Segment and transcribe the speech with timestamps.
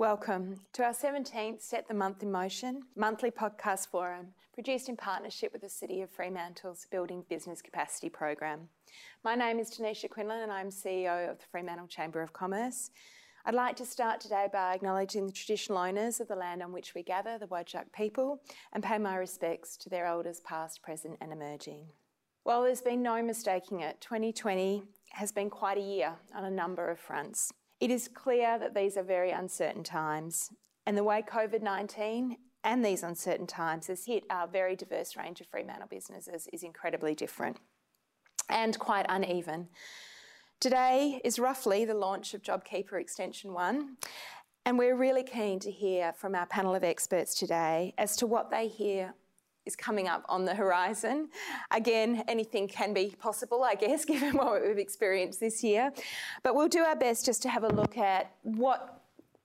[0.00, 5.52] Welcome to our 17th Set the Month in Motion monthly podcast forum, produced in partnership
[5.52, 8.70] with the City of Fremantle's Building Business Capacity Program.
[9.22, 12.92] My name is Tanisha Quinlan and I'm CEO of the Fremantle Chamber of Commerce.
[13.44, 16.94] I'd like to start today by acknowledging the traditional owners of the land on which
[16.94, 18.40] we gather, the Whadjuk people,
[18.72, 21.84] and pay my respects to their elders past, present, and emerging.
[22.44, 26.88] While there's been no mistaking it, 2020 has been quite a year on a number
[26.88, 27.52] of fronts.
[27.80, 30.52] It is clear that these are very uncertain times,
[30.86, 35.40] and the way COVID 19 and these uncertain times has hit our very diverse range
[35.40, 37.56] of Fremantle businesses is incredibly different
[38.50, 39.68] and quite uneven.
[40.60, 43.96] Today is roughly the launch of JobKeeper Extension 1,
[44.66, 48.50] and we're really keen to hear from our panel of experts today as to what
[48.50, 49.14] they hear
[49.70, 51.28] is coming up on the horizon.
[51.70, 55.92] Again, anything can be possible, I guess, given what we've experienced this year.
[56.42, 59.02] But we'll do our best just to have a look at what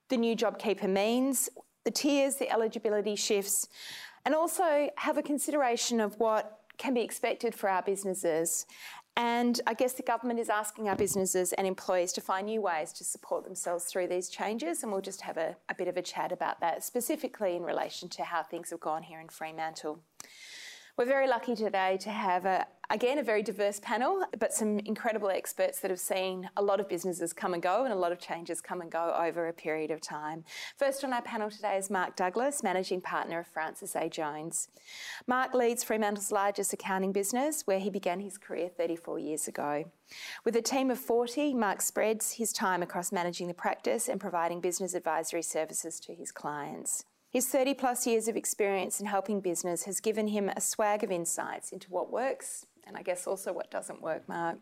[0.10, 1.50] the new JobKeeper means,
[1.84, 3.70] the tiers, the eligibility shifts,
[4.26, 8.66] and also have a consideration of what can be expected for our businesses
[9.18, 12.92] and I guess the government is asking our businesses and employees to find new ways
[12.94, 14.84] to support themselves through these changes.
[14.84, 18.10] And we'll just have a, a bit of a chat about that, specifically in relation
[18.10, 20.00] to how things have gone here in Fremantle.
[20.98, 25.30] We're very lucky today to have, a, again, a very diverse panel, but some incredible
[25.30, 28.20] experts that have seen a lot of businesses come and go and a lot of
[28.20, 30.46] changes come and go over a period of time.
[30.78, 34.08] First on our panel today is Mark Douglas, Managing Partner of Francis A.
[34.08, 34.70] Jones.
[35.28, 39.92] Mark leads Fremantle's largest accounting business, where he began his career 34 years ago.
[40.46, 44.62] With a team of 40, Mark spreads his time across managing the practice and providing
[44.62, 47.04] business advisory services to his clients.
[47.36, 51.12] His 30 plus years of experience in helping business has given him a swag of
[51.12, 54.58] insights into what works and I guess also what doesn't work, Mark.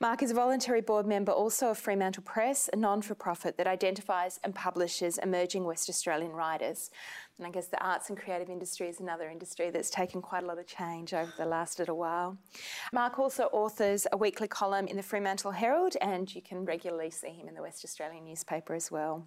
[0.00, 3.66] Mark is a voluntary board member also of Fremantle Press, a non for profit that
[3.66, 6.90] identifies and publishes emerging West Australian writers.
[7.38, 10.46] And I guess the arts and creative industry is another industry that's taken quite a
[10.46, 12.36] lot of change over the last little while.
[12.92, 17.30] Mark also authors a weekly column in the Fremantle Herald, and you can regularly see
[17.30, 19.26] him in the West Australian newspaper as well.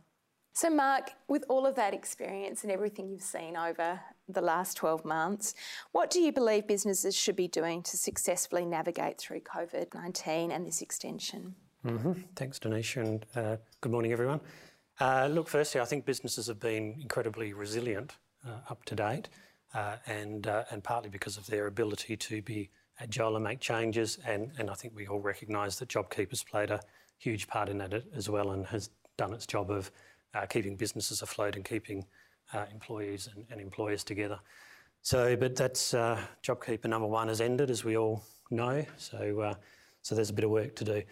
[0.58, 5.06] So, Mark, with all of that experience and everything you've seen over the last 12
[5.06, 5.54] months,
[5.92, 10.66] what do you believe businesses should be doing to successfully navigate through COVID 19 and
[10.66, 11.54] this extension?
[11.86, 12.14] Mm-hmm.
[12.36, 14.40] Thanks, Tanisha, and uh, good morning, everyone.
[15.00, 19.30] Uh, look, firstly, I think businesses have been incredibly resilient uh, up to date,
[19.76, 24.18] uh, and, uh, and partly because of their ability to be agile and make changes.
[24.26, 26.82] And, and I think we all recognise that JobKeeper's played a
[27.20, 29.92] huge part in that as well and has done its job of
[30.50, 32.06] keeping businesses afloat and keeping
[32.54, 34.40] uh, employees and, and, employers together.
[35.02, 38.86] So, but that's uh, JobKeeper number one has ended, as we all know.
[38.98, 39.54] So, uh,
[40.02, 41.04] so there's a bit of work to do.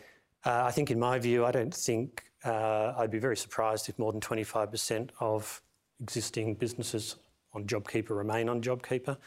[0.46, 3.98] Uh, I think, in my view, I don't think uh, I'd be very surprised if
[3.98, 5.62] more than 25% of
[6.02, 7.16] existing businesses
[7.54, 9.18] on JobKeeper remain on JobKeeper,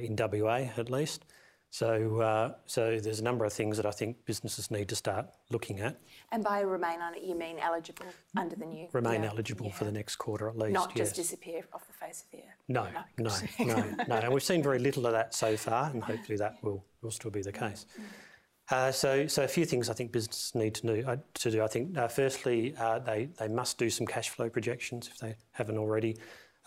[0.00, 1.26] in WA at least.
[1.72, 5.28] So, uh, so there's a number of things that I think businesses need to start
[5.48, 5.98] looking at.
[6.30, 8.04] And by remain on it, you mean eligible
[8.36, 8.88] under the new?
[8.92, 9.30] Remain yeah.
[9.30, 9.72] eligible yeah.
[9.72, 10.74] for the next quarter at least.
[10.74, 11.06] Not yes.
[11.08, 12.60] just disappear off the face of the earth.
[12.68, 14.16] No, no, no, no, no.
[14.16, 17.30] And we've seen very little of that so far, and hopefully that will, will still
[17.30, 17.86] be the case.
[18.70, 21.04] Uh, so, so a few things I think businesses need to do.
[21.08, 21.62] Uh, to do.
[21.62, 25.36] I think uh, firstly uh, they they must do some cash flow projections if they
[25.52, 26.18] haven't already,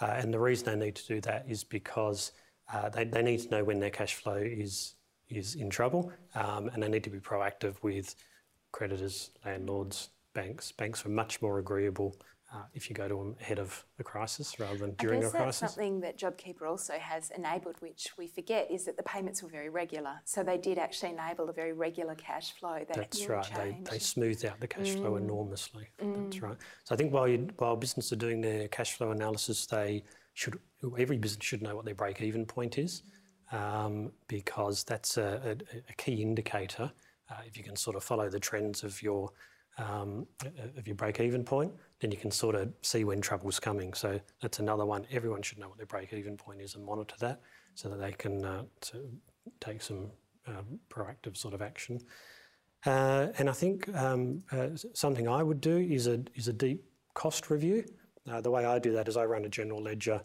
[0.01, 2.31] uh, and the reason they need to do that is because
[2.73, 4.94] uh, they, they need to know when their cash flow is
[5.30, 8.16] is in trouble, um, and they need to be proactive with
[8.72, 10.72] creditors, landlords, banks.
[10.72, 12.16] Banks are much more agreeable
[12.53, 15.59] uh, if you go to them ahead of a crisis rather than during a crisis.
[15.59, 19.50] That's something that JobKeeper also has enabled, which we forget, is that the payments were
[19.50, 20.22] very regular.
[20.25, 22.80] So they did actually enable a very regular cash flow.
[22.88, 23.50] That that's right.
[23.56, 24.97] They, they smoothed out the cash mm.
[24.97, 25.88] flow enormously.
[26.02, 26.25] Mm.
[26.25, 26.58] That's right.
[26.84, 30.03] So I think while you, while businesses are doing their cash flow analysis, they
[30.34, 30.59] should
[30.97, 33.03] every business should know what their break even point is.
[33.55, 35.51] Um, because that's a, a,
[35.93, 36.91] a key indicator.
[37.29, 39.31] Uh, if you can sort of follow the trends of your
[39.77, 40.27] um,
[40.77, 43.93] of your break-even point, then you can sort of see when trouble's coming.
[43.93, 44.09] So
[44.41, 45.05] that's another one.
[45.11, 47.37] Everyone should know what their break-even point is and monitor that,
[47.75, 48.63] so that they can uh,
[49.59, 50.11] take some
[50.47, 51.99] um, proactive sort of action.
[52.85, 56.84] Uh, and I think um, uh, something I would do is a is a deep
[57.13, 57.85] cost review.
[58.29, 60.22] Uh, the way I do that is I run a general ledger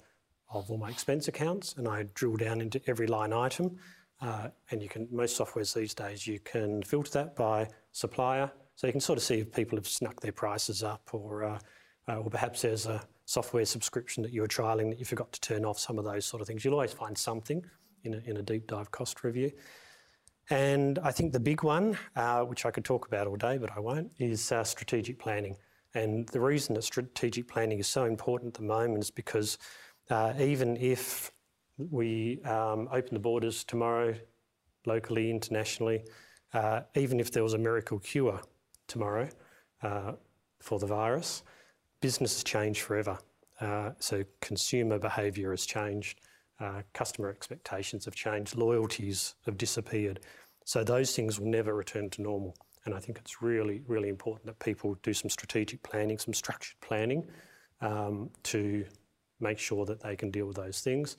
[0.53, 3.79] of all my expense accounts and I drill down into every line item.
[4.21, 8.87] Uh, and you can most softwares these days you can filter that by supplier, so
[8.87, 11.59] you can sort of see if people have snuck their prices up, or uh,
[12.07, 15.41] uh, or perhaps there's a software subscription that you were trialing that you forgot to
[15.41, 15.79] turn off.
[15.79, 16.65] Some of those sort of things.
[16.65, 17.65] You'll always find something
[18.05, 19.53] in a, in a deep dive cost review.
[20.51, 23.71] And I think the big one, uh, which I could talk about all day, but
[23.75, 25.57] I won't, is uh, strategic planning.
[25.95, 29.59] And the reason that strategic planning is so important at the moment is because
[30.11, 31.33] uh, even if
[31.79, 34.15] we um, open the borders tomorrow,
[34.87, 36.05] locally, internationally,
[36.53, 38.41] uh, even if there was a miracle cure
[38.87, 39.29] tomorrow
[39.83, 40.13] uh,
[40.59, 41.43] for the virus,
[42.01, 43.19] business has changed forever.
[43.61, 46.21] Uh, so consumer behaviour has changed,
[46.61, 50.21] uh, customer expectations have changed, loyalties have disappeared.
[50.65, 52.55] So those things will never return to normal.
[52.85, 56.81] And I think it's really, really important that people do some strategic planning, some structured
[56.81, 57.27] planning
[57.81, 58.85] um, to
[59.41, 61.17] make sure that they can deal with those things.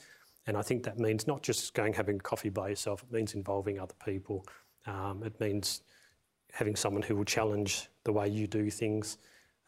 [0.48, 3.80] And I think that means not just going having coffee by yourself, it means involving
[3.80, 4.46] other people.
[4.88, 5.82] Um, it means
[6.52, 9.18] having someone who will challenge the way you do things.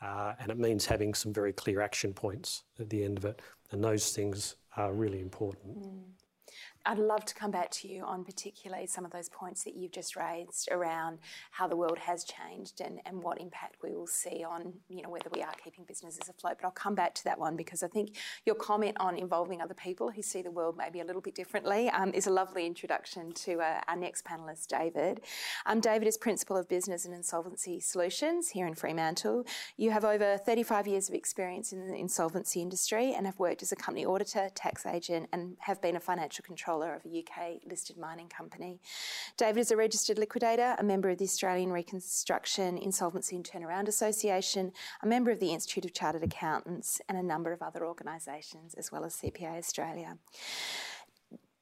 [0.02, 3.42] Uh, and it means having some very clear action points at the end of it.
[3.72, 5.80] And those things are really important.
[5.80, 6.02] Mm.
[6.86, 9.94] I'd love to come back to you on particularly some of those points that you've
[9.94, 11.20] just raised around
[11.52, 15.10] how the world has changed and, and what impact we will see on, you know,
[15.10, 16.58] whether we are keeping businesses afloat.
[16.60, 19.74] But I'll come back to that one because I think your comment on involving other
[19.74, 23.32] people who see the world maybe a little bit differently um, is a lovely introduction
[23.32, 25.22] to uh, our next panellist, David.
[25.66, 29.46] Um, David is Principal of Business and Insolvency Solutions here in Fremantle.
[29.78, 33.72] You have over 35 years of experience in the insolvency industry and have worked as
[33.72, 37.62] a company auditor, tax agent, and have been a financial controller controller of a UK
[37.70, 38.80] listed mining company.
[39.38, 44.72] David is a registered liquidator, a member of the Australian Reconstruction, Insolvency and Turnaround Association,
[45.02, 48.92] a member of the Institute of Chartered Accountants, and a number of other organisations, as
[48.92, 50.18] well as CPA Australia.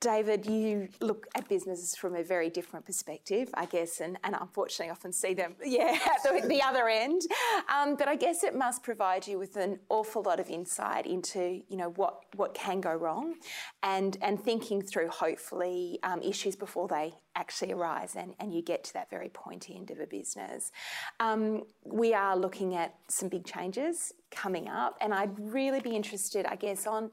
[0.01, 4.89] David, you look at businesses from a very different perspective, I guess, and, and unfortunately
[4.89, 7.21] often see them, yeah, at the, the other end.
[7.74, 11.62] Um, but I guess it must provide you with an awful lot of insight into,
[11.69, 13.36] you know, what, what can go wrong
[13.83, 18.83] and, and thinking through, hopefully, um, issues before they actually arise and, and you get
[18.86, 20.71] to that very pointy end of a business.
[21.19, 26.45] Um, we are looking at some big changes coming up and I'd really be interested,
[26.45, 27.12] I guess, on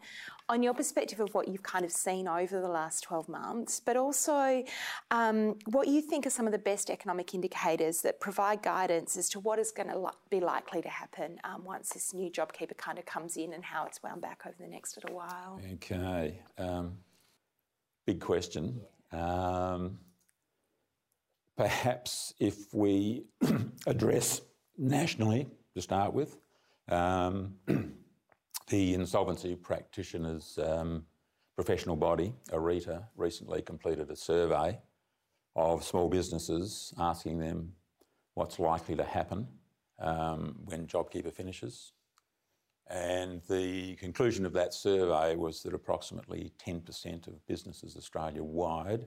[0.50, 3.96] on your perspective of what you've kind of seen over the last 12 months, but
[3.96, 4.64] also
[5.10, 9.28] um, what you think are some of the best economic indicators that provide guidance as
[9.28, 12.76] to what is going to li- be likely to happen um, once this new JobKeeper
[12.78, 15.60] kind of comes in and how it's wound back over the next little while.
[15.74, 16.40] Okay.
[16.56, 16.96] Um,
[18.06, 18.80] big question.
[19.12, 19.98] Um,
[21.58, 23.24] perhaps if we
[23.86, 24.40] address
[24.78, 26.38] nationally to start with,
[26.88, 27.54] um,
[28.68, 31.04] the Insolvency Practitioners um,
[31.56, 34.78] Professional Body, ARITA, recently completed a survey
[35.56, 37.72] of small businesses asking them
[38.34, 39.46] what's likely to happen
[39.98, 41.92] um, when JobKeeper finishes.
[42.90, 49.06] And the conclusion of that survey was that approximately 10% of businesses Australia wide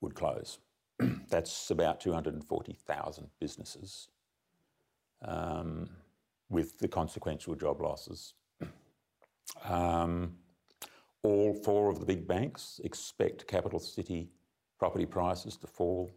[0.00, 0.58] would close.
[1.28, 4.08] That's about 240,000 businesses
[5.22, 5.88] um,
[6.50, 8.34] with the consequential job losses
[9.64, 10.34] um,
[11.22, 14.28] all four of the big banks expect capital city
[14.78, 16.10] property prices to fall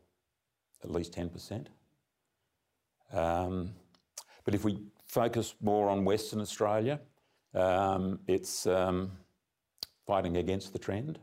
[0.83, 1.67] at least 10%.
[3.11, 3.73] Um,
[4.43, 6.99] but if we focus more on Western Australia,
[7.53, 9.11] um, it's um,
[10.05, 11.19] fighting against the trend.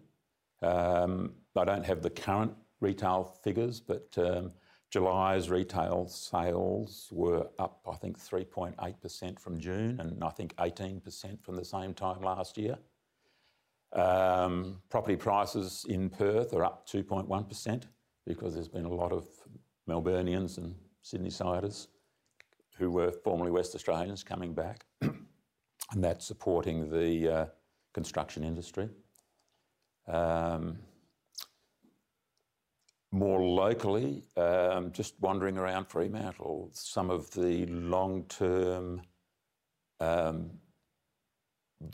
[0.62, 4.52] Um, I don't have the current retail figures, but um,
[4.90, 11.56] July's retail sales were up, I think, 3.8% from June and I think 18% from
[11.56, 12.79] the same time last year.
[13.92, 17.83] Um, property prices in Perth are up 2.1%
[18.26, 19.26] because there's been a lot of
[19.88, 21.88] Melburnians and Sydney siders
[22.78, 25.26] who were formerly West Australians coming back, and
[25.97, 27.47] that's supporting the uh,
[27.92, 28.88] construction industry.
[30.07, 30.78] Um,
[33.11, 39.03] more locally, um, just wandering around Fremantle, some of the long term
[40.00, 40.50] um,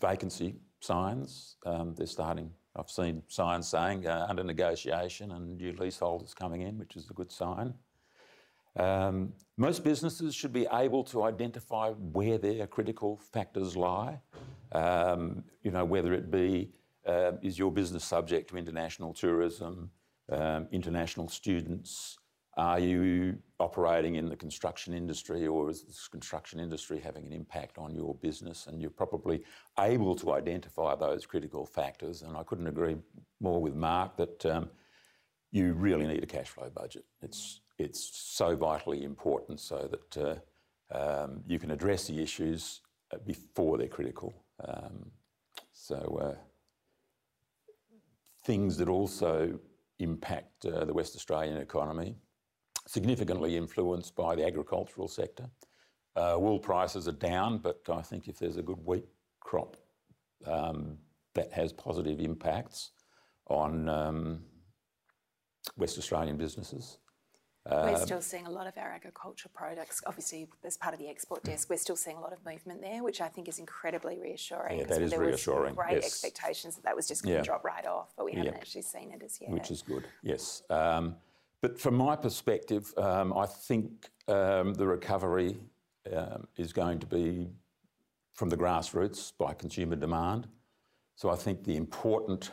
[0.00, 2.50] vacancy signs, um, they're starting.
[2.76, 7.14] I've seen signs saying uh, under negotiation and new leaseholders coming in, which is a
[7.14, 7.75] good sign.
[8.76, 14.21] Um, most businesses should be able to identify where their critical factors lie.
[14.73, 16.73] Um, you know, whether it be
[17.06, 19.90] uh, is your business subject to international tourism,
[20.30, 22.18] um, international students?
[22.56, 27.78] Are you operating in the construction industry or is the construction industry having an impact
[27.78, 28.68] on your business?
[28.68, 29.42] And you're probably
[29.78, 32.22] able to identify those critical factors.
[32.22, 32.96] And I couldn't agree
[33.40, 34.70] more with Mark that um,
[35.50, 37.04] you really need a cash flow budget.
[37.22, 40.36] It's, it's so vitally important so that uh,
[40.96, 44.32] um, you can address the issues uh, before they're critical.
[44.64, 45.10] Um,
[45.72, 46.34] so, uh,
[48.44, 49.58] things that also
[49.98, 52.16] impact uh, the West Australian economy,
[52.86, 55.48] significantly influenced by the agricultural sector.
[56.16, 59.06] Uh, wool prices are down, but I think if there's a good wheat
[59.40, 59.76] crop,
[60.46, 60.98] um,
[61.34, 62.92] that has positive impacts
[63.48, 64.40] on um,
[65.76, 66.98] West Australian businesses.
[67.71, 71.42] We're still seeing a lot of our agricultural products, obviously, as part of the export
[71.42, 71.47] Mm.
[71.47, 74.80] desk, we're still seeing a lot of movement there, which I think is incredibly reassuring.
[74.80, 76.04] Yeah, that is there reassuring, Was great yes.
[76.06, 77.44] expectations that that was just going to Yeah.
[77.44, 78.59] drop right off, but we haven't Yeah.
[78.59, 79.50] actually seen it as yet.
[79.50, 80.62] which is good, yes.
[80.68, 81.16] Um,
[81.62, 85.59] but from my perspective, um, I think um, the recovery
[86.12, 87.50] um, is going to be
[88.33, 90.49] from the grassroots by consumer demand.
[91.14, 92.50] So I think the important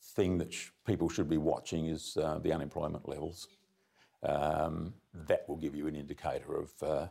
[0.00, 3.48] thing that sh- people should be watching is uh, the unemployment levels.
[4.22, 4.94] Um,
[5.26, 7.06] that will give you an indicator of uh,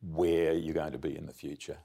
[0.00, 1.78] where you're going to be in the future.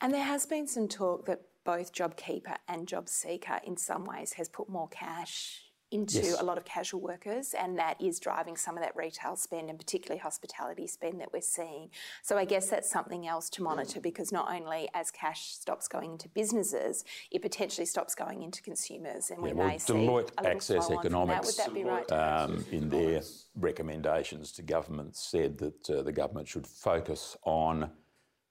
[0.00, 4.48] And there has been some talk that both JobKeeper and JobSeeker, in some ways, has
[4.48, 6.40] put more cash into Yes.
[6.40, 9.78] a lot of casual workers, and that is driving some of that retail spend and
[9.78, 11.90] particularly hospitality spend that we're seeing.
[12.22, 16.12] So I guess that's something else to monitor because not only as cash stops going
[16.12, 20.42] into businesses, it potentially stops going into consumers, and we well, may see Deloitte a
[20.42, 21.44] little Access on that.
[21.44, 22.10] Would that be right?
[22.12, 23.20] um, in their
[23.54, 27.90] recommendations to government said that uh, the government should focus on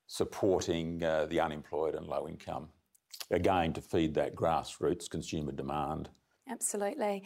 [0.08, 2.70] supporting uh, the unemployed and low income,
[3.30, 6.10] again to feed that grassroots consumer demand.
[6.52, 7.24] Absolutely.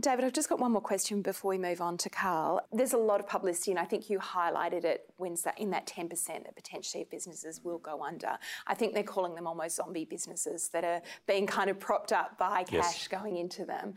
[0.00, 2.60] David, I've just got one more question before we move on to Carl.
[2.72, 6.08] There's a lot of publicity, and I think you highlighted it when in that 10%
[6.26, 8.38] that potentially businesses will go under.
[8.66, 12.38] I think they're calling them almost zombie businesses that are being kind of propped up
[12.38, 12.86] by Yes.
[12.94, 13.94] cash going into them.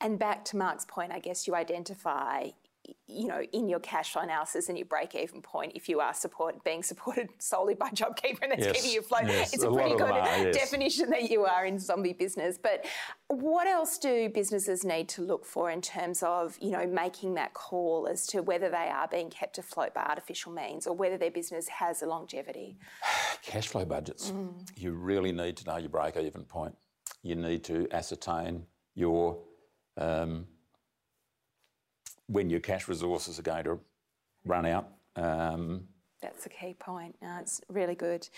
[0.00, 2.48] And back to Mark's point, I guess you identify
[3.06, 6.62] you know, in your cash flow analysis and your break-even point, if you are support,
[6.64, 9.74] being supported solely by JobKeeper and that's Yes, keeping you afloat, yes, it's a a
[9.74, 10.56] pretty good are, yes.
[10.56, 12.58] definition that you are in zombie business.
[12.62, 12.86] But
[13.28, 17.54] what else do businesses need to look for in terms of, you know, making that
[17.54, 21.30] call as to whether they are being kept afloat by artificial means or whether their
[21.30, 22.76] business has a longevity?
[23.42, 24.32] Cash flow budgets.
[24.76, 26.76] You really need to know your break even point.
[27.22, 29.38] You need to ascertain your
[29.96, 30.46] um,
[32.30, 33.78] when your cash resources are going to
[34.44, 34.88] run out.
[35.16, 35.88] Um,
[36.22, 37.16] That's a key point.
[37.20, 38.28] No, it's really good.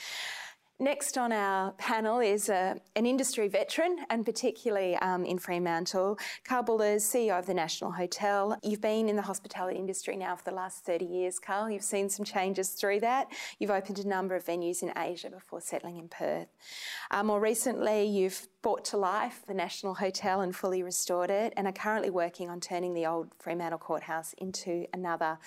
[0.81, 6.65] Next on our panel is uh, an industry veteran, and particularly um, in Fremantle, Carl
[6.65, 8.59] Bullers, CEO of the National Hotel.
[8.65, 11.71] You've been in the hospitality industry now for the last 30 years, Carl.
[11.71, 13.29] You've seen some changes through that.
[13.61, 16.49] You've opened a number of venues in Asia before settling in Perth.
[17.13, 21.67] Uh, more recently, you've brought to life the National Hotel and fully restored it, and
[21.67, 25.39] are currently working on turning the old Fremantle Courthouse into another,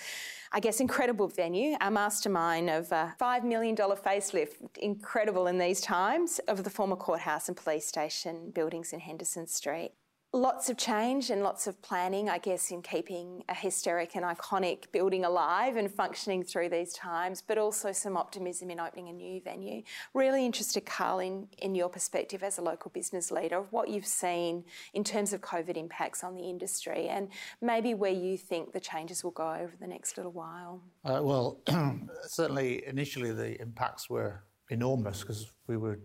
[0.52, 1.76] I guess, incredible venue.
[1.80, 7.48] A mastermind of a $5 million facelift, incredible in these times, of the former courthouse
[7.48, 9.92] and police station buildings in Henderson Street.
[10.36, 14.92] Lots of change and lots of planning, I guess, in keeping a historic and iconic
[14.92, 19.40] building alive and functioning through these times, but also some optimism in opening a new
[19.40, 19.82] venue.
[20.12, 24.04] Really interested, Carl, in, in your perspective as a local business leader of what you've
[24.04, 24.62] seen
[24.92, 27.30] in terms of COVID impacts on the industry and
[27.62, 30.82] maybe where you think the changes will go over the next little while.
[31.02, 31.62] Uh, well,
[32.26, 35.98] certainly initially the impacts were enormous because we were,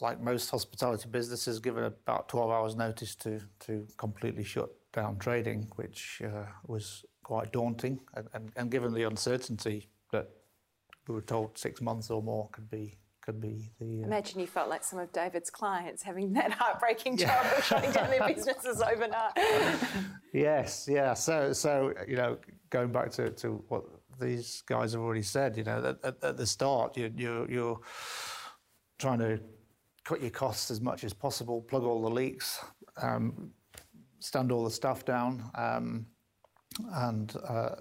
[0.00, 5.68] like most hospitality businesses, given about 12 hours notice to, to completely shut down trading,
[5.76, 8.00] which uh, was quite daunting.
[8.14, 10.28] And, and, and given the uncertainty that
[11.08, 14.46] we were told six months or more could be could be the uh, Imagine you
[14.46, 18.80] felt like some of David's clients having that heartbreaking job of shutting down their businesses
[18.80, 19.32] overnight.
[20.32, 21.12] Yes, yeah.
[21.14, 22.38] So, so you know,
[22.70, 23.84] going back to, to what
[24.20, 27.80] these guys have already said, you know, at, at, at the start, you, you, you're
[28.98, 29.40] trying to
[30.06, 32.64] cut your costs as much as possible, plug all the leaks,
[33.02, 33.50] um,
[34.20, 36.06] stand all the stuff down, um,
[36.94, 37.74] and uh,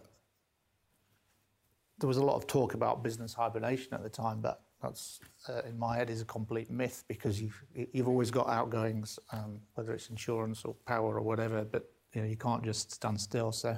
[2.00, 5.62] there was a lot of talk about business hibernation at the time, but that's uh,
[5.70, 7.64] in my head is a complete myth because you've
[7.94, 12.28] you've always got outgoings, um, whether it's insurance or power or whatever, but you know
[12.28, 13.52] you can't just stand still.
[13.52, 13.78] So,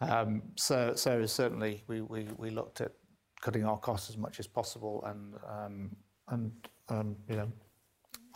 [0.00, 2.92] um, so so certainly we, we, we looked at
[3.40, 5.96] cutting our costs as much as possible and um,
[6.28, 6.52] and
[6.88, 7.50] um, you know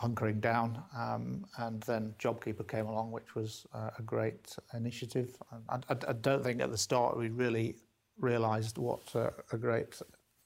[0.01, 5.35] hunkering down, um, and then JobKeeper came along, which was uh, a great initiative.
[5.69, 7.75] I, I, I don't think at the start we really
[8.17, 10.01] realised what uh, a great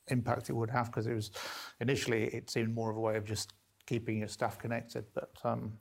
[0.10, 1.32] impact it would have because it was
[1.80, 3.54] initially it seemed more of a way of just
[3.86, 5.72] keeping your staff connected, but um,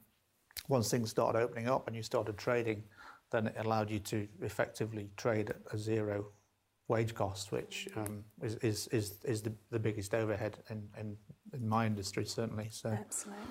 [0.68, 2.82] once things started opening up and you started trading,
[3.30, 6.26] then it allowed you to effectively trade at a zero
[6.88, 11.16] wage costs, which um, is, is, is, is the, the biggest overhead in, in,
[11.52, 12.68] in my industry, certainly.
[12.70, 13.42] So, Absolutely.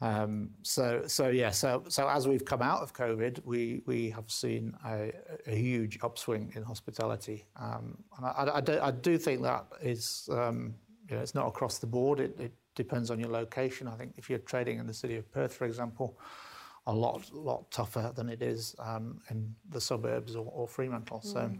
[0.00, 4.30] Um, so, so yeah, so so as we've come out of COVID, we we have
[4.30, 5.12] seen a,
[5.46, 10.28] a huge upswing in hospitality, um, and I, I, do, I, do, think that is
[10.30, 10.72] um,
[11.08, 12.20] you know it's not across the board.
[12.20, 13.88] It, it, depends on your location.
[13.88, 16.16] I think if you're trading in the city of Perth, for example,
[16.86, 21.20] a lot lot tougher than it is um, in the suburbs or, or Fremantle.
[21.26, 21.58] Mm.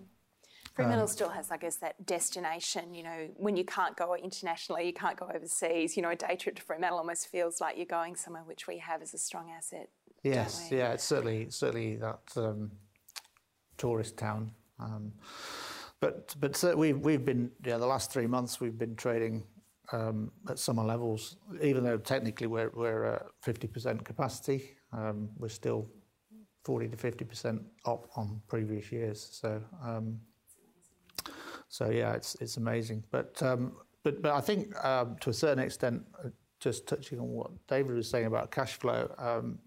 [0.78, 2.94] Fremantle um, still has, I guess, that destination.
[2.94, 5.96] You know, when you can't go internationally, you can't go overseas.
[5.96, 8.78] You know, a day trip to Fremantle almost feels like you're going somewhere, which we
[8.78, 9.88] have as a strong asset.
[10.22, 12.70] Yes, yeah, it's certainly certainly that um,
[13.76, 14.52] tourist town.
[14.78, 15.12] Um,
[15.98, 19.42] but but so we've we've been yeah the last three months we've been trading
[19.90, 24.76] um, at summer levels, even though technically we're we're at fifty percent capacity.
[24.92, 25.88] Um, we're still
[26.64, 29.28] 40 to 50 percent up on previous years.
[29.32, 30.20] So um,
[31.68, 33.04] so yeah, it's it's amazing.
[33.10, 33.72] But um,
[34.02, 36.28] but but I think um, to a certain extent, uh,
[36.60, 39.58] just touching on what David was saying about cash flow, um,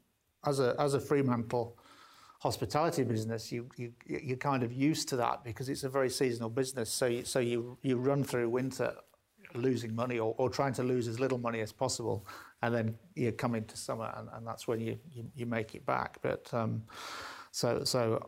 [0.45, 1.77] as a as a Fremantle
[2.39, 6.49] hospitality business, you you you're kind of used to that because it's a very seasonal
[6.49, 6.89] business.
[6.89, 8.93] So you, so you you run through winter
[9.53, 12.25] losing money or, or trying to lose as little money as possible,
[12.61, 15.85] and then you come into summer and, and that's when you, you, you make it
[15.85, 16.17] back.
[16.21, 16.83] But um,
[17.51, 18.27] so so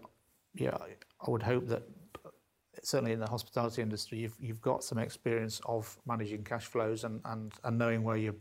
[0.53, 0.77] yeah,
[1.25, 1.83] I would hope that
[2.81, 7.21] certainly in the hospitality industry, you've, you've got some experience of managing cash flows and,
[7.25, 8.35] and, and knowing where your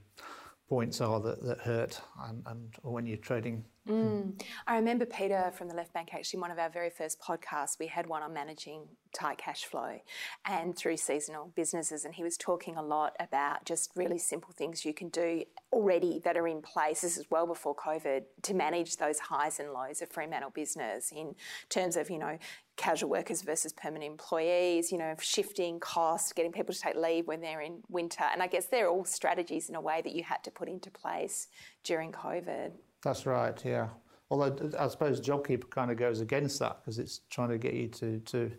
[0.69, 3.65] points are that, that hurt and, and when you're trading.
[3.89, 4.41] Mm.
[4.67, 7.89] I remember Peter from the Left Bank, actually, one of our very first podcasts, we
[7.89, 10.01] had one on managing tight cash flow
[10.47, 12.05] and through seasonal businesses.
[12.05, 16.21] And he was talking a lot about just really simple things you can do already
[16.25, 17.01] that are in place.
[17.01, 21.35] This is well before COVID to manage those highs and lows of Fremantle business in
[21.69, 22.39] terms of, you know,
[22.77, 27.41] casual workers versus permanent employees, you know, shifting costs, getting people to take leave when
[27.41, 28.25] they're in winter.
[28.33, 30.91] And I guess they're all strategies in a way that you had to put into
[30.91, 31.49] place
[31.83, 32.71] during COVID.
[33.03, 33.89] That's right, yeah.
[34.31, 37.89] Although I suppose JobKeeper kind of goes against that because it's trying to get you
[37.89, 38.51] to, to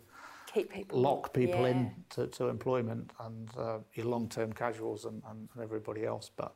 [0.52, 1.68] keep people lock people yeah.
[1.68, 6.30] in to, to employment and uh, your long-term casuals and, and, everybody else.
[6.36, 6.54] But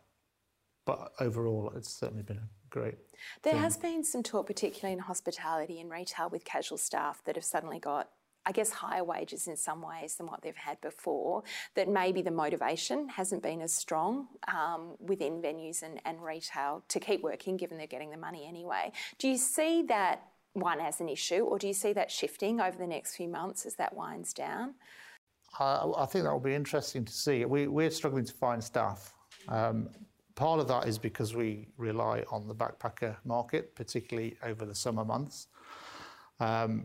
[0.87, 2.95] but overall, it's certainly been a great.
[3.43, 3.63] There thing.
[3.63, 7.79] has been some talk, particularly in hospitality and retail, with casual staff that have suddenly
[7.79, 8.09] got
[8.47, 11.43] I guess, higher wages in some ways than what they've had before,
[11.75, 16.99] that maybe the motivation hasn't been as strong um, within venues and, and retail to
[16.99, 18.91] keep working given they're getting the money anyway.
[19.19, 20.23] Do you see that
[20.55, 23.67] one as an issue, or do you see that shifting over the next few months
[23.67, 24.75] as that winds down?
[25.59, 27.45] Uh, I think that will be interesting to see.
[27.45, 29.15] We, we're struggling to find staff.
[29.49, 29.91] Um,
[30.35, 35.05] part of that is because we rely on the backpacker market, particularly over the summer
[35.05, 35.49] months.
[36.41, 36.85] Um,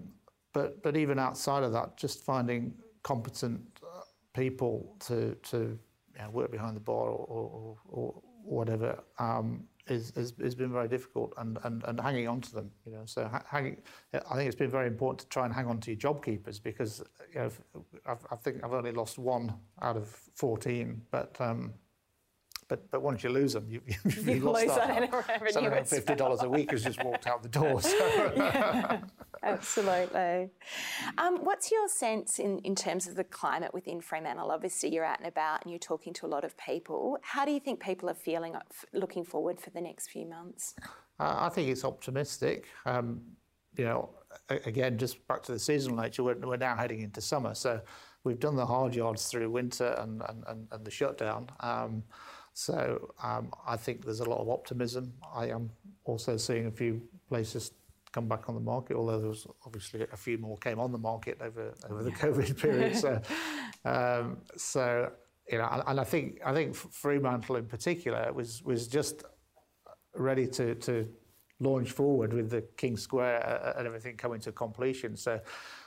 [0.54, 4.02] but, but even outside of that, just finding competent uh,
[4.34, 5.58] people to, to
[6.16, 10.72] you know, work behind the bar or, or, or whatever um, is, is, has been
[10.72, 12.72] very difficult and, and, and hanging on to them.
[12.86, 13.78] You know, so hanging,
[14.14, 16.60] I think it's been very important to try and hang on to your job keepers
[16.60, 17.52] because you know,
[18.06, 21.74] I've, I think I've only lost one out of 14, but um,
[22.68, 25.88] but but once you lose them, you, you, you lost that.
[25.88, 27.82] fifty dollars a week has just walked out the door.
[27.82, 28.34] So.
[28.38, 29.02] yeah,
[29.44, 30.50] absolutely.
[31.18, 34.52] Um, what's your sense in, in terms of the climate within Fremantle?
[34.52, 37.18] Obviously, you're out and about and you're talking to a lot of people.
[37.22, 38.56] How do you think people are feeling
[38.94, 40.76] looking forward for the next few months?
[41.20, 42.66] Uh, I think it's optimistic.
[42.86, 43.22] Um,
[43.78, 44.10] you know,
[44.50, 47.82] again, just back to the seasonal nature, we're, we're now heading into summer, so
[48.24, 51.50] we've done the hard yards through winter and, and, and, and the shutdown.
[51.60, 52.04] Um,
[52.54, 55.14] so um, I think there's a lot of optimism.
[55.34, 55.72] I am
[56.04, 57.72] also seeing a few places
[58.14, 60.98] come back on the market, although there was obviously a few more came on the
[60.98, 62.96] market over over the COVID period.
[62.96, 63.22] So,
[63.84, 65.12] um, so
[65.52, 69.24] you know, and, and, I think I think Fremantle in particular was was just
[70.16, 71.08] ready to to
[71.60, 75.18] launch forward with the King Square uh, and everything coming to completion.
[75.18, 75.42] So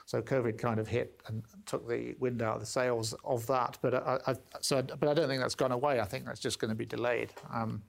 [0.05, 3.77] so COVID kind of hit and took the wind out of the sails of that.
[3.81, 5.99] But I, I so, but I don't think that's gone away.
[5.99, 7.33] I think that's just going to be delayed.
[7.53, 7.81] Um,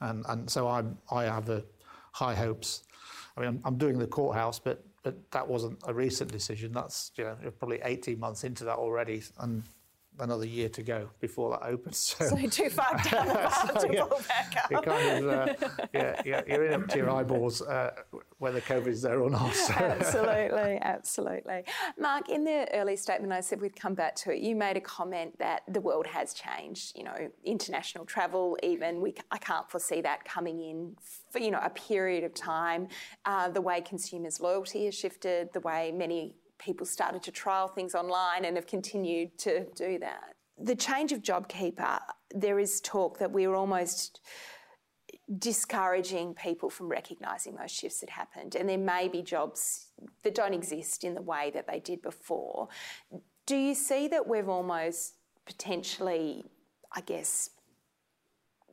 [0.00, 1.64] and and so I I have the
[2.12, 2.84] high hopes.
[3.36, 6.72] I mean, I'm, doing the courthouse, but but that wasn't a recent decision.
[6.72, 9.64] That's you know probably 18 months into that already, and
[10.18, 11.98] another year to go before that opens.
[12.12, 14.70] So, so too far down the path so, to yeah, pull back up.
[14.70, 17.90] You're kind of, uh, yeah, yeah, you're in up to your eyeballs uh,
[18.38, 19.54] whether COVID's there or not.
[19.54, 19.72] So.
[19.76, 21.62] absolutely, absolutely.
[21.98, 24.80] Mark, in the early statement I said we'd come back to it, you made a
[24.80, 30.00] comment that the world has changed, you know, international travel even, we, I can't foresee
[30.02, 30.96] that coming in
[31.30, 32.88] for, you know, a period of time.
[33.24, 37.94] Uh, the way consumers' loyalty has shifted, the way many people started to trial things
[37.94, 40.34] online and have continued to do that.
[40.58, 41.98] The change of JobKeeper,
[42.34, 44.20] there is talk that we're almost
[45.38, 48.54] discouraging people from recognising those shifts that happened.
[48.54, 49.88] And there may be jobs
[50.22, 52.68] that don't exist in the way that they did before.
[53.46, 55.14] Do you see that we've almost
[55.46, 56.44] potentially,
[56.92, 57.50] I guess,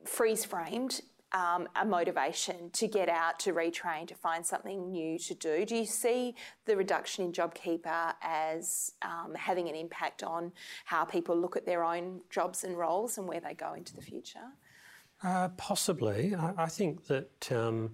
[0.04, 1.00] freeze framed
[1.32, 5.64] um, a motivation to get out, to retrain, to find something new to do?
[5.64, 6.34] Do you see
[6.66, 10.52] the reduction in JobKeeper as um, having an impact on
[10.84, 14.02] how people look at their own jobs and roles and where they go into the
[14.02, 14.40] future?
[15.22, 16.34] Uh, possibly.
[16.34, 17.90] I, I, think that um,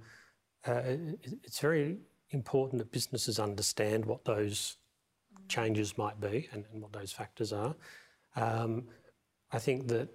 [0.66, 1.98] uh, it, it's very
[2.30, 4.76] important that businesses understand what those
[5.48, 7.74] changes might be and, and what those factors are.
[8.36, 8.84] Um,
[9.52, 10.08] I think that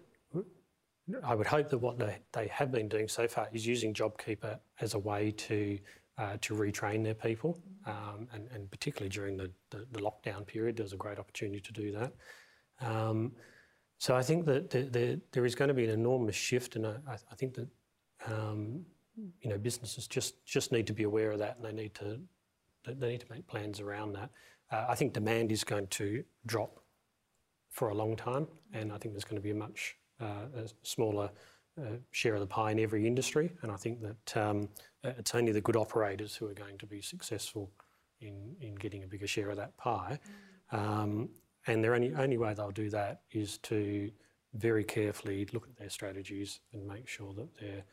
[1.23, 4.59] I would hope that what they, they have been doing so far is using JobKeeper
[4.79, 5.79] as a way to
[6.17, 10.75] uh, to retrain their people, um, and, and, particularly during the, the, the, lockdown period,
[10.75, 12.13] there was a great opportunity to do that.
[12.81, 13.31] Um,
[13.97, 16.85] so I think that the, the, there is going to be an enormous shift, and
[16.85, 17.67] I, I think that
[18.27, 18.85] um,
[19.41, 22.19] you know businesses just just need to be aware of that, and they need to
[22.85, 24.29] they need to make plans around that.
[24.71, 26.83] Uh, I think demand is going to drop
[27.69, 31.29] for a long time, and I think there's going to be a much a smaller
[31.79, 33.51] uh, share of the pie in every industry.
[33.61, 34.69] And I think that um,
[35.03, 37.71] it's only the good operators who are going to be successful
[38.19, 40.19] in, in getting a bigger share of that pie.
[40.71, 41.29] Um,
[41.67, 44.11] and the only, only way they'll do that is to
[44.53, 47.83] very carefully look at their strategies and make sure that they're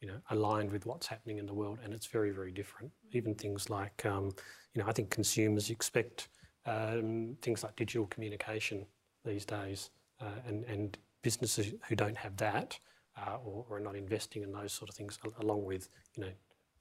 [0.00, 2.92] you know, aligned with what's happening in the world, and it's very, very different.
[3.12, 4.30] Even things like, um,
[4.74, 6.28] you know, I think consumers expect
[6.66, 8.86] um, things like digital communication
[9.24, 12.78] these days, uh, and and businesses who don't have that
[13.20, 16.32] uh, or, or, are not investing in those sort of things, along with you know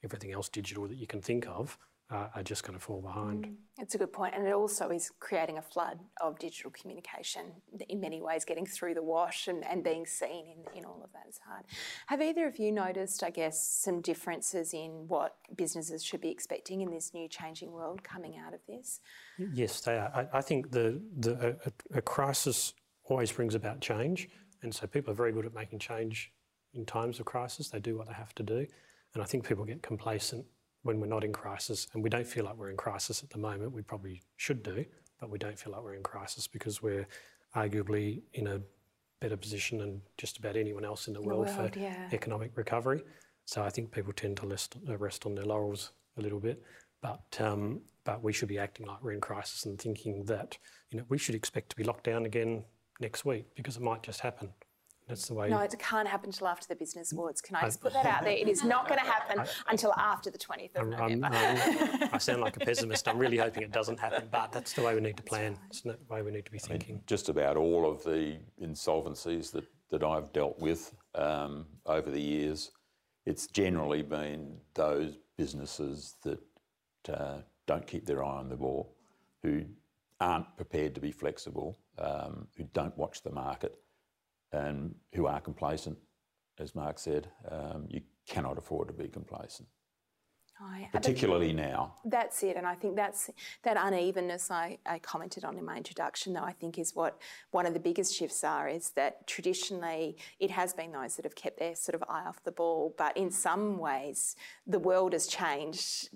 [0.04, 1.80] everything else digital that you can think of,
[2.12, 3.46] uh, are just going to fall behind.
[3.46, 7.46] Mm, it's a good point, and it also is creating a flood of digital communication
[7.90, 11.12] in many ways, getting through the wash and, and being seen in, in all of
[11.14, 11.64] that is hard.
[12.06, 16.82] Have either of you noticed, I guess, some differences in what businesses should be expecting
[16.82, 19.00] in this new changing world coming out of this?
[19.40, 20.12] Yes, they are.
[20.14, 22.76] I, I think the, the a, a crisis
[23.06, 24.30] always brings about change.
[24.62, 26.32] And so people are very good at making change
[26.74, 27.70] in times of crisis.
[27.70, 28.66] They do what they have to do.
[29.14, 30.46] And I think people get complacent
[30.84, 33.38] when we're not in crisis and we don't feel like we're in crisis at the
[33.38, 33.72] moment.
[33.72, 34.86] We probably should do,
[35.20, 37.08] but we don't feel like we're in crisis because we're
[37.56, 38.62] arguably in a
[39.22, 42.10] better position than just about anyone else in the, world, world, for yeah.
[42.12, 43.02] economic recovery.
[43.46, 46.62] So I think people tend to rest, rest on their laurels a little bit.
[47.02, 50.58] But um, but we should be acting like we're in crisis and thinking that
[50.92, 52.64] you know we should expect to be locked down again
[53.00, 54.50] next week because it might just happen.
[55.08, 55.50] That's the way.
[55.50, 57.40] No, it can't happen until after the business awards.
[57.40, 58.34] Can I just put that out there?
[58.34, 61.28] It is not going to happen I, until after the 20th of I'm, November.
[61.32, 63.08] I'm, i sound like a pessimist.
[63.08, 65.58] I'm really hoping it doesn't happen, but that's the way we need to plan.
[65.70, 66.96] It's the way we need to be thinking.
[66.96, 72.10] I mean, just about all of the insolvencies that, that I've dealt with um, over
[72.10, 72.72] the years,
[73.28, 76.40] it's generally been those businesses that
[77.14, 78.96] uh, don't keep their eye on the ball,
[79.44, 79.66] who
[80.20, 83.78] aren't prepared to be flexible, um, who don't watch the market,
[84.52, 85.98] and who are complacent,
[86.60, 87.30] as Mark said.
[87.50, 89.68] Um, you cannot afford to be complacent.
[90.60, 91.96] I, particularly now.
[92.06, 93.30] That's it, and I think that's
[93.64, 96.32] that unevenness I, I, commented on in my introduction.
[96.32, 97.20] Though I think is what
[97.52, 101.36] one of the biggest shifts are is that traditionally it has been those that have
[101.36, 105.28] kept their sort of eye off the ball, but in some ways the world has
[105.28, 106.10] changed,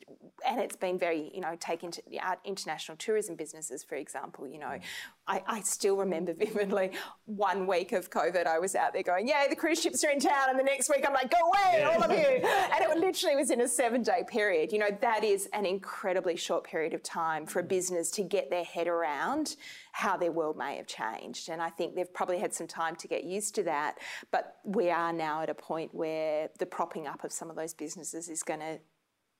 [0.47, 2.01] and it's been very you know taken to
[2.45, 4.47] international tourism businesses, for example.
[4.47, 4.81] You know, mm.
[5.29, 6.91] I, I, still remember vividly
[7.25, 8.47] one week of COVID.
[8.47, 10.89] I was out there going, "Yay, the cruise ships are in town," and the next
[10.89, 11.89] week I'm like, "Go away, yeah.
[11.89, 14.71] all of you!" and it literally was in a seven day period.
[14.71, 17.69] You know, that is an incredibly short period of time for a mm.
[17.69, 19.55] business to get their head around
[19.91, 21.49] how their world may have changed.
[21.49, 23.99] And I think they've probably had some time to get used to that.
[24.31, 27.73] But we are now at a point where the propping up of some of those
[27.73, 28.79] businesses is going to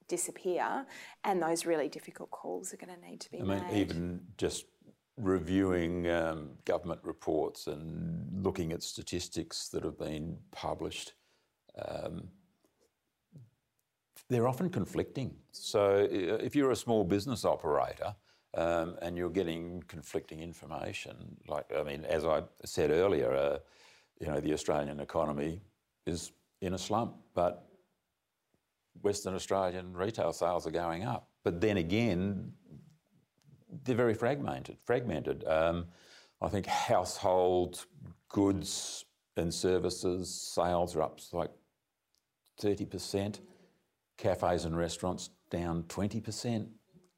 [0.08, 0.86] disappear,
[1.24, 3.78] and those really difficult calls are going to need to be I mean, made.
[3.78, 4.66] Even just
[5.20, 11.14] reviewing um, government reports and looking at statistics that have been published.
[11.78, 12.30] Um,
[14.30, 15.36] they're often conflicting.
[15.52, 18.16] So if you're a small business operator
[18.54, 23.58] um, and you're getting conflicting information, like I mean, as I said earlier, uh,
[24.20, 25.62] you know, the Australian economy
[26.06, 27.70] is in a slump, but
[29.02, 31.30] Western Australian retail sales are going up.
[31.44, 32.54] But then again,
[33.84, 34.78] they're very fragmented.
[34.86, 35.46] Fragmented.
[35.48, 35.88] Um,
[36.42, 37.86] I think household
[38.30, 39.06] goods
[39.38, 41.52] and services sales are up like
[42.58, 43.42] thirty percent
[44.20, 46.68] cafes and restaurants down 20%.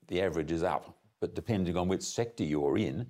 [0.07, 3.07] The average is up, but depending on which sector you're in,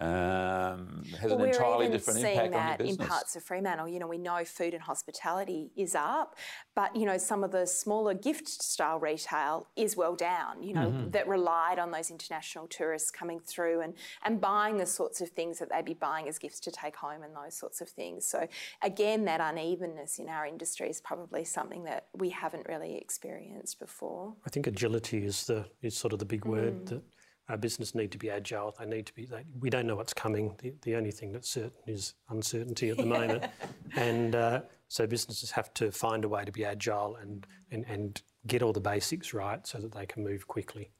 [0.00, 2.98] um, has Well, an we're entirely even different seeing impact on your that business.
[2.98, 3.88] in parts of Fremantle.
[3.88, 6.36] You know, we know food and hospitality is up,
[6.74, 10.62] but you know, some of the smaller gift style retail is well down.
[10.62, 11.10] You know, Mm-hmm.
[11.10, 15.58] that relied on those international tourists coming through and and buying the sorts of things
[15.60, 18.26] that they'd be buying as gifts to take home and those sorts of things.
[18.26, 18.46] So
[18.82, 24.34] again, that unevenness in our industry is probably something that we haven't really experienced before.
[24.46, 26.50] I think agility is the is sort of the big Mm.
[26.50, 27.02] word that
[27.48, 28.74] our business need to be agile.
[28.78, 29.26] They need to be.
[29.26, 30.54] They, we don't know what's coming.
[30.58, 33.44] The, the only thing that's certain is uncertainty at the moment,
[33.96, 38.22] and uh, so businesses have to find a way to be agile and, and and
[38.46, 40.90] get all the basics right so that they can move quickly.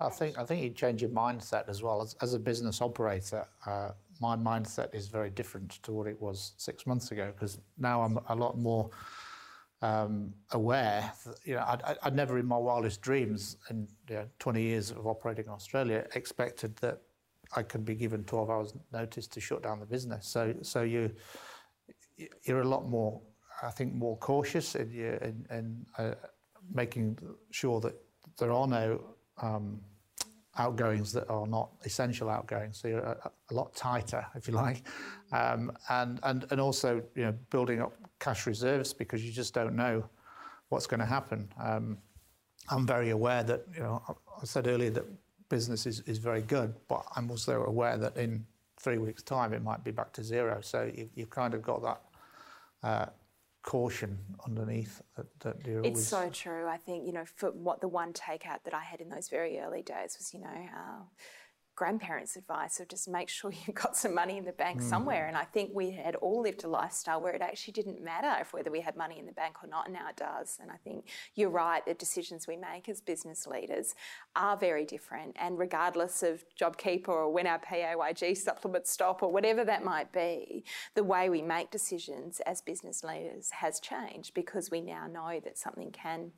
[0.00, 2.02] I think I think you change your mindset as well.
[2.02, 6.52] As, as a business operator, uh, my mindset is very different to what it was
[6.56, 8.90] six months ago because now I'm a lot more
[9.82, 11.12] um, aware.
[11.24, 14.90] That, you know, I'd, I'd never in my wildest dreams, in you know, 20 years
[14.90, 17.00] of operating in Australia, expected that
[17.56, 20.26] I could be given 12 hours notice to shut down the business.
[20.26, 21.10] So, so you
[22.44, 23.20] you're a lot more,
[23.62, 26.14] I think, more cautious in, in, in uh,
[26.72, 27.18] making
[27.50, 27.94] sure that
[28.38, 29.00] there are no
[29.40, 29.80] um,
[30.58, 32.78] outgoings that are not essential outgoings.
[32.78, 34.82] So you're a, a lot tighter, if you like,
[35.32, 39.76] um, and and and also you know building up cash reserves because you just don't
[39.76, 40.04] know
[40.68, 41.48] what's going to happen.
[41.62, 41.98] Um,
[42.70, 45.04] I'm very aware that you know I, said earlier that
[45.48, 48.44] business is, is very good, but I'm also aware that in
[48.78, 50.60] three weeks' time it might be back to zero.
[50.60, 52.00] So you, you've kind of got that.
[52.82, 53.06] Uh,
[53.62, 56.66] caution underneath that, that you're It's always so true.
[56.66, 59.58] I think, you know, for what the one takeout that I had in those very
[59.58, 61.06] early days was, you know, our
[61.78, 64.88] grandparents' advice of just make sure you've got some money in the bank mm-hmm.
[64.88, 65.28] somewhere.
[65.28, 68.52] And I think we had all lived a lifestyle where it actually didn't matter if
[68.52, 70.58] whether we had money in the bank or not, and now it does.
[70.60, 73.94] And I think you're right, the decisions we make as business leaders
[74.34, 75.36] are very different.
[75.38, 80.64] And regardless of JobKeeper or when our PAYG supplements stop or whatever that might be,
[80.96, 85.56] the way we make decisions as business leaders has changed because we now know that
[85.56, 86.32] something can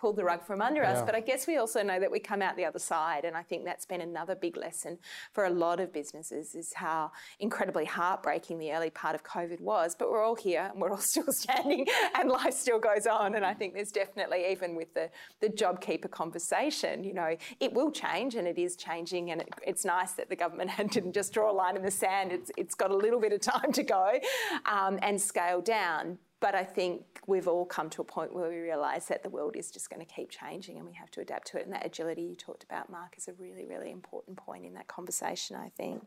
[0.00, 1.02] pull the rug from under us.
[1.04, 3.26] But I guess we also know that we come out the other side.
[3.26, 4.98] And I think that's been another big lesson
[5.32, 9.94] for a lot of businesses is how incredibly heartbreaking the early part of COVID was.
[9.94, 13.34] But we're all here and we're all still standing and life still goes on.
[13.34, 15.10] And I think there's definitely, even with the,
[15.40, 19.32] the JobKeeper conversation, you know, it will change and it is changing.
[19.32, 22.32] And it, it's nice that the government didn't just draw a line in the sand.
[22.32, 24.18] It's, it's got a little bit of time to go
[24.64, 26.18] um, and scale down.
[26.40, 29.56] But I think we've all come to a point where we realise that the world
[29.56, 31.64] is just going to keep changing and we have to adapt to it.
[31.64, 34.88] And that agility you talked about, Mark, is a really, really important point in that
[34.88, 36.02] conversation, I think.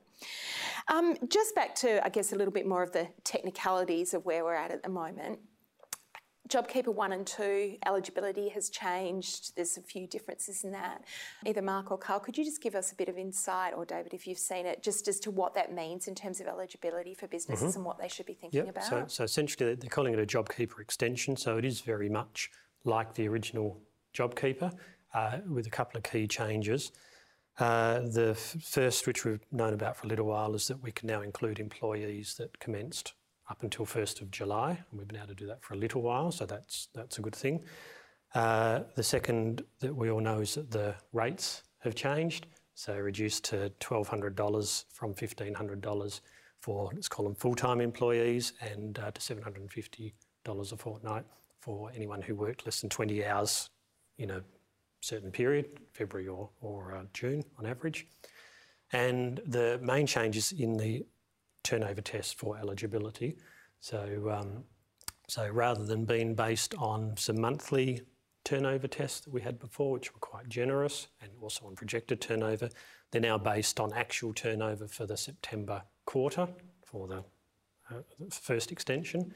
[0.87, 4.43] Um, just back to, I guess, a little bit more of the technicalities of where
[4.43, 5.39] we're at at the moment.
[6.49, 9.55] JobKeeper 1 and 2 eligibility has changed.
[9.55, 11.05] There's a few differences in that.
[11.45, 14.13] Either Mark or Carl, could you just give us a bit of insight, or David,
[14.13, 17.27] if you've seen it, just as to what that means in terms of eligibility for
[17.27, 18.83] businesses and what they should be thinking about?
[18.83, 21.37] So, so essentially, they're calling it a JobKeeper extension.
[21.37, 22.51] So it is very much
[22.83, 23.81] like the original
[24.13, 24.73] JobKeeper,
[25.13, 26.91] uh, with a couple of key changes.
[27.57, 30.91] Uh, the f- first, which we've known about for a little while, is that we
[30.91, 33.13] can now include employees that commenced
[33.49, 36.01] up until 1st of July, and we've been able to do that for a little
[36.01, 37.63] while, so that's that's a good thing.
[38.33, 43.43] Uh, the second that we all know is that the rates have changed, so reduced
[43.45, 46.21] to $1,200 from $1,500
[46.59, 50.13] for let's call them full-time employees, and uh, to $750
[50.47, 51.25] a fortnight
[51.59, 53.69] for anyone who worked less than 20 hours
[54.17, 54.43] in a
[55.01, 58.07] certain period, February or, or uh, June on average.
[58.93, 61.05] And the main changes in the
[61.63, 63.37] turnover test for eligibility.
[63.79, 64.63] So, um,
[65.27, 68.01] so rather than being based on some monthly
[68.43, 72.69] turnover tests that we had before, which were quite generous, and also on projected turnover,
[73.11, 76.47] they're now based on actual turnover for the September quarter
[76.85, 77.23] for the,
[77.89, 79.33] uh, the first extension.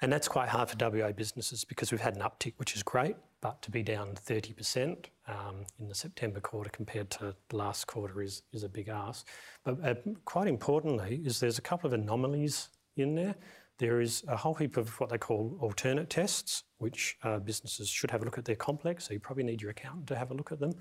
[0.00, 3.16] And that's quite hard for WA businesses because we've had an uptick, which is great,
[3.40, 8.22] but to be down 30% um, in the September quarter compared to the last quarter
[8.22, 9.26] is, is a big ask.
[9.64, 13.34] But uh, quite importantly, is there's a couple of anomalies in there.
[13.78, 18.10] There is a whole heap of what they call alternate tests, which uh, businesses should
[18.10, 18.44] have a look at.
[18.44, 20.72] They're complex, so you probably need your accountant to have a look at them.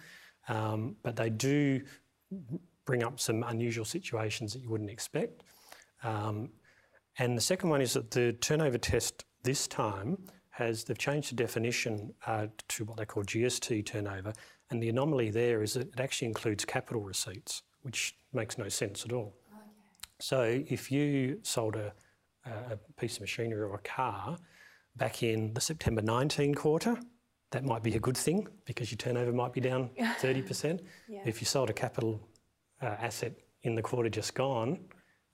[0.47, 1.82] Um, but they do
[2.86, 5.43] bring up some unusual situations that you wouldn't expect.
[6.03, 6.49] Um,
[7.17, 10.17] and the second one is that the turnover test this time
[10.51, 14.34] has, they've changed the definition uh, to what they call GST turnover.
[14.69, 19.06] And the anomaly there is that it actually includes capital receipts, which makes no sense
[19.06, 19.36] at all.
[20.19, 21.93] So if you sold a,
[22.45, 24.38] a piece of machinery or a car
[24.95, 26.97] back in the September 19 quarter,
[27.51, 30.82] that might be a good thing because your turnover might be down 30%.
[31.10, 31.21] Yeah.
[31.25, 32.19] If you sold a capital
[32.82, 34.80] uh, asset in the quarter just gone,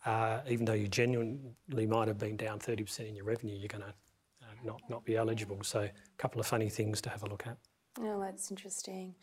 [0.06, 3.84] uh, even though you genuinely might have been down 30% in your revenue, you're going
[3.84, 5.60] to uh, not, not be eligible.
[5.64, 7.58] So, a couple of funny things to have a look at.
[8.00, 9.16] Oh, that's interesting.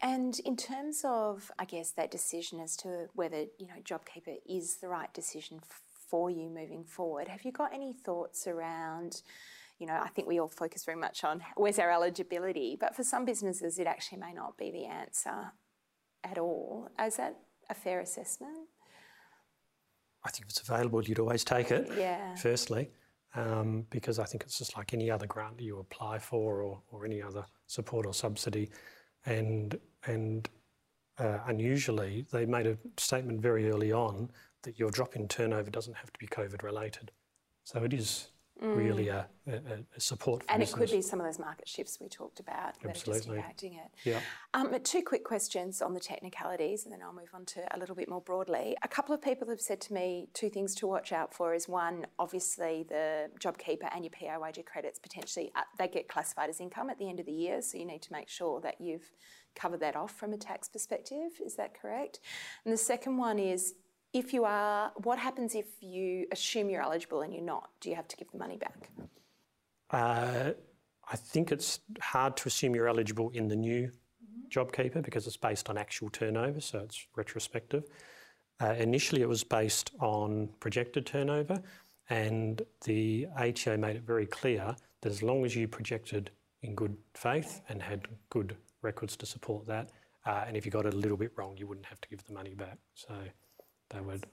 [0.00, 4.76] And in terms of, I guess, that decision as to whether, you know, JobKeeper is
[4.76, 5.60] the right decision
[6.08, 9.22] for you moving forward, have you got any thoughts around,
[9.78, 13.02] you know, I think we all focus very much on where's our eligibility, but for
[13.02, 15.52] some businesses, it actually may not be the answer
[16.22, 16.88] at all.
[17.04, 18.68] Is that a fair assessment?
[20.24, 21.90] I think if it's available, you'd always take it.
[21.96, 22.34] Yeah.
[22.36, 22.90] Firstly,
[23.34, 27.04] um, because I think it's just like any other grant you apply for or, or
[27.04, 28.70] any other support or subsidy,
[29.26, 30.48] and and
[31.18, 34.30] uh, unusually they made a statement very early on
[34.62, 37.10] that your drop in turnover doesn't have to be COVID related.
[37.64, 38.28] So it is
[38.62, 38.76] mm.
[38.76, 39.52] really a, a,
[39.96, 40.76] a, support And business.
[40.76, 43.36] it could be some of those market shifts we talked about Absolutely.
[43.36, 43.90] that are just impacting it.
[44.04, 44.20] Yeah.
[44.54, 47.94] Um, two quick questions on the technicalities and then I'll move on to a little
[47.94, 48.76] bit more broadly.
[48.82, 51.68] A couple of people have said to me two things to watch out for is
[51.68, 56.90] one, obviously the JobKeeper and your PAYG credits potentially, uh, they get classified as income
[56.90, 59.10] at the end of the year, so you need to make sure that you've
[59.54, 61.32] covered that off from a tax perspective.
[61.44, 62.20] Is that correct?
[62.64, 63.74] And the second one is
[64.12, 67.70] if you are, what happens if you assume you're eligible and you're not?
[67.80, 68.90] Do you have to give the money back?
[69.90, 70.52] Uh,
[71.10, 74.60] I think it's hard to assume you're eligible in the new mm-hmm.
[74.60, 77.84] JobKeeper because it's based on actual turnover, so it's retrospective.
[78.60, 81.60] Uh, initially, it was based on projected turnover,
[82.10, 86.30] and the ATO made it very clear that as long as you projected
[86.62, 89.90] in good faith and had good records to support that,
[90.26, 92.24] uh, and if you got it a little bit wrong, you wouldn't have to give
[92.24, 92.78] the money back.
[92.94, 93.14] So
[93.92, 94.24] they would,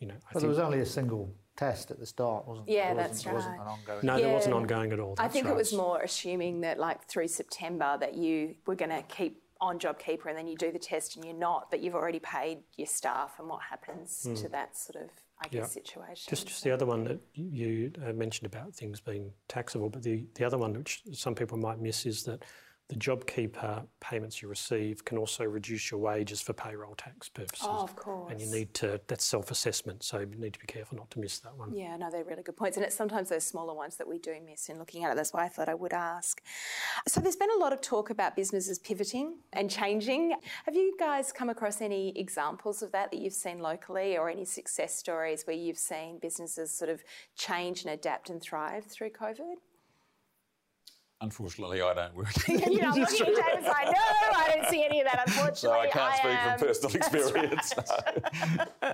[0.00, 0.14] you know.
[0.14, 3.02] I but there was only a single test at the start, wasn't yeah, there?
[3.02, 3.34] Yeah, that's right.
[3.34, 3.98] wasn't an ongoing.
[4.02, 4.22] No, yeah.
[4.22, 5.14] there wasn't ongoing at all.
[5.18, 5.54] I think right.
[5.54, 9.78] it was more assuming that, like through September, that you were going to keep on
[9.78, 12.86] JobKeeper and then you do the test and you're not, but you've already paid your
[12.86, 14.40] staff, and what happens mm.
[14.40, 15.10] to that sort of,
[15.42, 16.30] I guess, situation.
[16.30, 20.24] Just, just the other one that you uh, mentioned about things being taxable, but the,
[20.34, 22.44] the other one which some people might miss is that
[22.88, 27.66] the JobKeeper payments you receive can also reduce your wages for payroll tax purposes.
[27.68, 28.32] Oh, of course.
[28.32, 31.18] And you need to, that's self assessment, so you need to be careful not to
[31.18, 31.74] miss that one.
[31.74, 32.78] Yeah, no, they're really good points.
[32.78, 35.16] And it's sometimes those smaller ones that we do miss in looking at it.
[35.16, 36.40] That's why I thought I would ask.
[37.06, 40.34] So there's been a lot of talk about businesses pivoting and changing.
[40.64, 44.46] Have you guys come across any examples of that that you've seen locally or any
[44.46, 47.02] success stories where you've seen businesses sort of
[47.36, 49.56] change and adapt and thrive through COVID?
[51.20, 52.28] Unfortunately, I don't work.
[52.46, 55.24] you know, I'm looking at James like, no, I don't see any of that.
[55.26, 56.58] Unfortunately, so I can't I speak am...
[56.58, 57.74] from personal experience.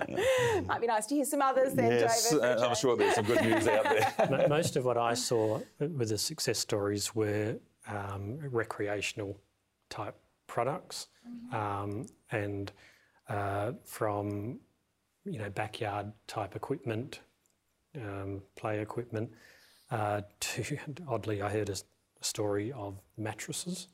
[0.09, 0.61] No.
[0.67, 2.43] Might be nice to hear some others then, yes, David.
[2.43, 4.47] Uh, I'm sure there's some good news out there.
[4.49, 7.57] Most of what I saw with the success stories were
[7.87, 9.37] um, recreational
[9.89, 10.15] type
[10.47, 11.55] products, mm-hmm.
[11.55, 12.71] um, and
[13.29, 14.59] uh, from
[15.25, 17.19] you know backyard type equipment,
[17.95, 19.29] um, play equipment.
[19.91, 21.75] Uh, to oddly, I heard a
[22.25, 23.87] story of mattresses.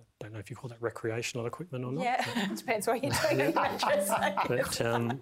[0.00, 2.02] I don't know if you call that recreational equipment or not.
[2.02, 4.10] Yeah, it depends what you're doing with mattress.
[4.48, 5.20] but um,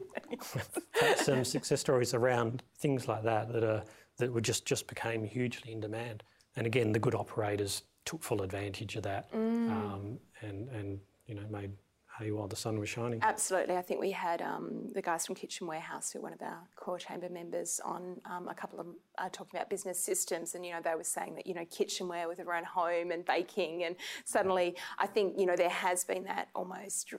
[1.17, 3.83] some success stories around things like that that are
[4.19, 6.23] that were just just became hugely in demand.
[6.57, 9.71] And again, the good operators took full advantage of that mm.
[9.71, 11.73] um, and and you know made
[12.19, 13.21] hay while the sun was shining.
[13.23, 13.77] Absolutely.
[13.77, 16.61] I think we had um, the guys from Kitchen Warehouse, who are one of our
[16.77, 18.87] core chamber members, on um, a couple of
[19.19, 22.29] uh, talking about business systems, and you know they were saying that you know kitchenware
[22.29, 26.49] with own home and baking, and suddenly I think you know there has been that
[26.55, 27.15] almost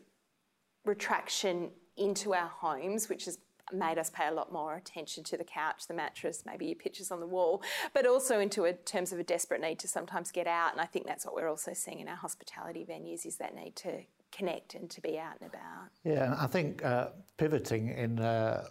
[0.85, 3.39] retraction into our homes, which has
[3.73, 7.11] made us pay a lot more attention to the couch, the mattress, maybe your pictures
[7.11, 10.45] on the wall, but also into a, terms of a desperate need to sometimes get
[10.45, 10.71] out.
[10.71, 13.75] And I think that's what we're also seeing in our hospitality venues is that need
[13.77, 14.03] to
[14.35, 15.89] connect and to be out and about.
[16.03, 18.65] Yeah, I think uh, pivoting in uh,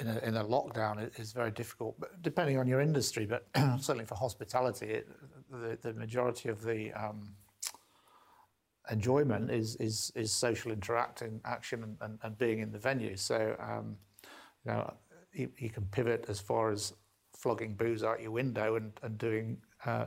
[0.00, 3.26] in, a, in a lockdown is very difficult, but depending on your industry.
[3.26, 3.46] But
[3.80, 5.08] certainly for hospitality, it,
[5.50, 7.34] the, the majority of the um,
[8.90, 13.16] enjoyment is, is is social interacting action and, and, and being in the venue.
[13.16, 13.96] So um,
[14.64, 14.94] you know
[15.32, 16.94] you, you, can pivot as far as
[17.34, 20.06] flogging booze out your window and, and doing uh,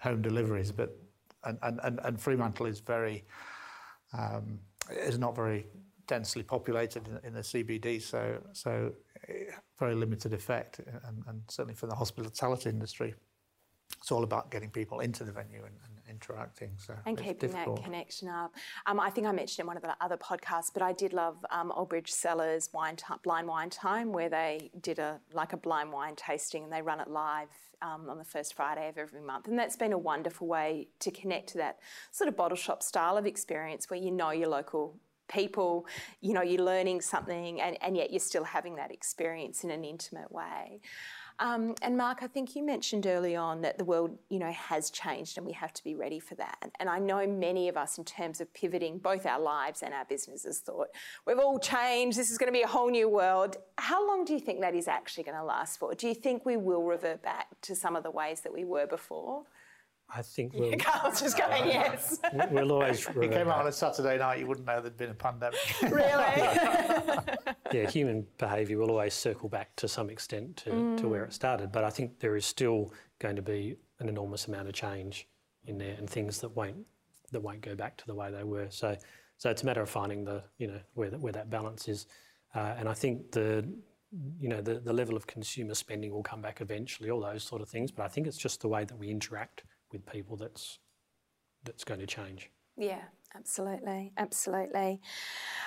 [0.00, 0.96] home deliveries, but
[1.44, 3.24] and, and, and Fremantle is very
[4.16, 5.66] um, is not very
[6.06, 8.92] densely populated in, in, the CBD, so so
[9.78, 13.14] very limited effect, and, and, certainly for the hospitality industry,
[13.98, 16.70] it's all about getting people into the venue and, and interacting.
[16.76, 17.76] So and keeping difficult.
[17.76, 18.52] that connection up.
[18.86, 21.36] Um, I think I mentioned in one of the other podcasts, but I did love
[21.50, 25.56] um, Old Bridge Cellars wine t- blind wine time, where they did a like a
[25.56, 27.48] blind wine tasting, and they run it live
[27.82, 29.48] um, on the first Friday of every month.
[29.48, 31.78] And that's been a wonderful way to connect to that
[32.10, 34.96] sort of bottle shop style of experience where you know your local
[35.28, 35.86] people,
[36.20, 39.84] you know, you're learning something and, and yet you're still having that experience in an
[39.84, 40.80] intimate way.
[41.42, 44.90] Um, and Mark, I think you mentioned early on that the world, you know, has
[44.90, 46.70] changed and we have to be ready for that.
[46.78, 50.04] And I know many of us, in terms of pivoting both our lives and our
[50.04, 50.86] businesses, thought
[51.26, 52.16] we've all changed.
[52.16, 53.56] This is going to be a whole new world.
[53.76, 55.92] How long do you think that is actually going to last for?
[55.96, 58.86] Do you think we will revert back to some of the ways that we were
[58.86, 59.42] before?
[60.14, 60.76] I think we'll.
[60.76, 62.20] Carl's just going, yes.
[62.52, 63.04] We'll always.
[63.04, 65.58] If you came out on a Saturday night, you wouldn't know there'd been a pandemic.
[65.82, 65.96] really?
[67.74, 70.96] yeah, human behaviour will always circle back to some extent to, mm.
[70.98, 71.72] to where it started.
[71.72, 75.28] But I think there is still going to be an enormous amount of change
[75.64, 76.86] in there and things that won't
[77.30, 78.66] that won't go back to the way they were.
[78.70, 78.96] So,
[79.38, 82.06] so it's a matter of finding the you know where that, where that balance is.
[82.54, 83.66] Uh, and I think the
[84.38, 87.62] you know the, the level of consumer spending will come back eventually, all those sort
[87.62, 87.90] of things.
[87.90, 90.78] But I think it's just the way that we interact with people that's
[91.64, 92.50] that's going to change.
[92.76, 93.02] Yeah,
[93.36, 95.00] absolutely, absolutely.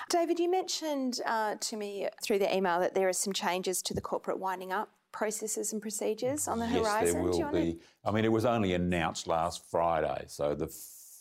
[0.08, 3.94] David, you mentioned uh, to me through the email that there are some changes to
[3.94, 7.14] the corporate winding up processes and procedures on the yes, horizon.
[7.14, 7.72] there will be.
[7.72, 7.78] To...
[8.04, 10.68] I mean, it was only announced last Friday, so the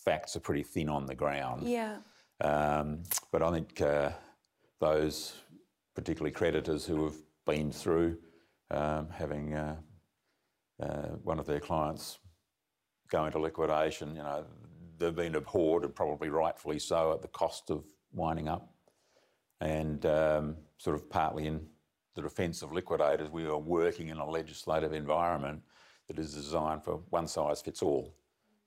[0.04, 1.68] facts are pretty thin on the ground.
[1.68, 1.98] Yeah.
[2.42, 4.10] Um, but I think uh,
[4.80, 5.34] those,
[5.96, 7.16] particularly creditors who have
[7.46, 8.18] been through
[8.72, 9.76] um, having uh,
[10.82, 12.20] uh one of their clients
[13.10, 14.44] go into liquidation, you know,
[14.98, 17.84] they've been abhorred and probably rightfully so at the cost of
[18.14, 18.74] winding up.
[19.62, 21.66] And um, sort of partly in
[22.16, 25.62] the defence of liquidators, we are working in a legislative environment
[26.08, 28.16] that is designed for one size fits all.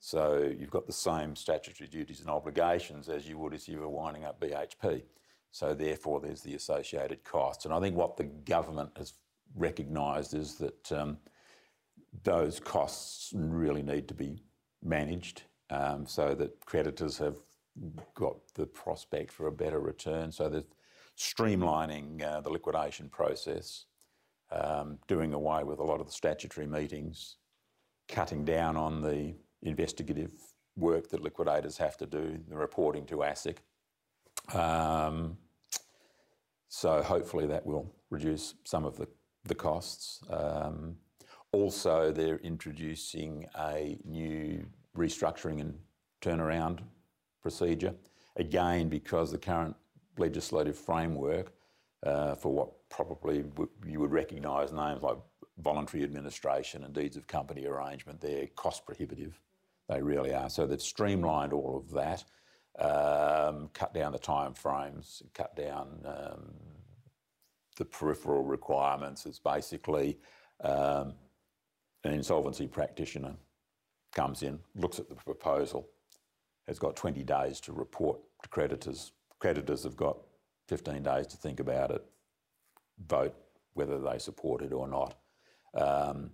[0.01, 3.89] So you've got the same statutory duties and obligations as you would if you were
[3.89, 5.03] winding up BHP.
[5.51, 7.65] So therefore, there's the associated costs.
[7.65, 9.15] And I think what the government has
[9.57, 11.19] recognised is that um,
[12.23, 14.43] those costs really need to be
[14.83, 17.37] managed um, so that creditors have
[18.15, 20.33] got the prospect for a better return.
[20.33, 20.65] So they're
[21.19, 23.87] streamlining uh, the liquidation process,
[24.51, 27.37] um, doing away with a lot of the statutory meetings,
[28.09, 30.33] cutting down on the investigative
[30.77, 33.59] work that liquidators have to do, the reporting to ASIC.
[34.55, 35.37] Um,
[36.69, 39.09] so hopefully that will reduce some of the,
[39.45, 40.23] the costs.
[40.31, 40.97] Um,
[41.53, 44.67] also, they're introducing a new
[44.99, 45.79] restructuring and
[46.21, 46.81] turnaround
[47.43, 47.95] procedure.
[48.37, 49.75] Again, because the current
[50.17, 51.53] legislative framework
[52.05, 53.45] uh, for what probably
[53.87, 55.17] you would recognise names like
[55.59, 59.41] voluntary administration and deeds of company arrangement, they're cost prohibitive.
[59.89, 60.51] They really are.
[60.51, 62.25] So they've streamlined all of that,
[62.79, 66.55] um, cut down the time frames, cut down um,
[67.77, 69.27] the peripheral requirements.
[69.27, 70.19] It's basically
[70.63, 71.15] um,
[72.05, 73.35] an insolvency practitioner
[74.15, 75.89] comes in, looks at the proposal,
[76.67, 79.13] has got 20 days to report to creditors.
[79.39, 80.19] Creditors have got
[80.69, 82.05] 15 days to think about it,
[83.07, 83.35] vote
[83.75, 85.15] whether they support it or not.
[85.75, 86.31] Um,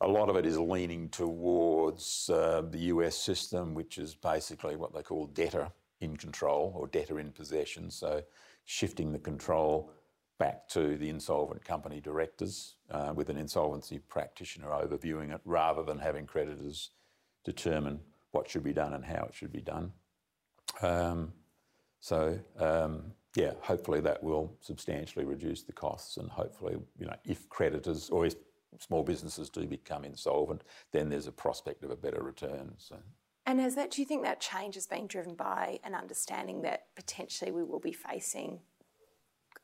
[0.00, 4.94] a lot of it is leaning towards uh, the US system, which is basically what
[4.94, 5.70] they call debtor
[6.00, 7.90] in control or debtor in possession.
[7.90, 8.22] So
[8.64, 9.92] shifting the control
[10.38, 15.98] back to the insolvent company directors uh, with an insolvency practitioner overviewing it rather than
[15.98, 16.90] having creditors
[17.46, 18.00] determine
[18.32, 19.92] what should be done and how it should be done.
[20.82, 21.32] Um,
[22.00, 23.04] so, um,
[23.36, 28.26] yeah, hopefully that will substantially reduce the costs and hopefully, you know, if creditors or
[28.26, 28.34] if
[28.80, 32.74] small businesses do become insolvent, then there's a prospect of a better return.
[32.78, 32.96] So.
[33.46, 36.86] And has that, do you think that change has been driven by an understanding that
[36.96, 38.60] potentially we will be facing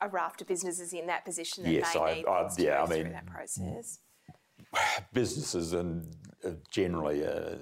[0.01, 2.87] a raft of businesses in that position that yes, may I, need I, yeah, I
[2.87, 3.99] mean, through that process?
[5.13, 6.05] Businesses and
[6.45, 7.55] uh, generally uh,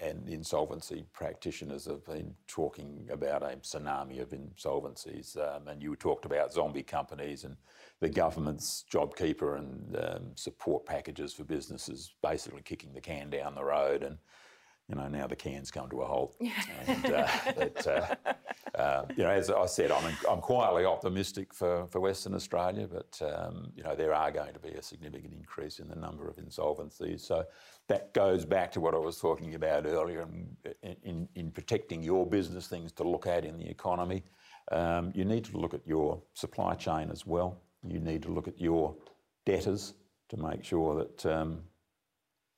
[0.00, 6.24] and, insolvency practitioners have been talking about a tsunami of insolvencies, um, and you talked
[6.24, 7.56] about zombie companies and
[8.00, 13.64] the government's JobKeeper and um, support packages for businesses, basically kicking the can down the
[13.64, 14.18] road and
[14.88, 16.34] you know, now the can's come to a halt.
[16.86, 18.14] and, uh, but, uh,
[18.74, 23.20] uh, you know, as I said, I'm, I'm quietly optimistic for, for Western Australia, but,
[23.22, 26.36] um, you know, there are going to be a significant increase in the number of
[26.36, 27.20] insolvencies.
[27.20, 27.44] So
[27.88, 30.26] that goes back to what I was talking about earlier
[30.82, 34.24] in, in, in protecting your business, things to look at in the economy.
[34.72, 37.60] Um, you need to look at your supply chain as well.
[37.86, 38.96] You need to look at your
[39.44, 39.94] debtors
[40.30, 41.62] to make sure that um,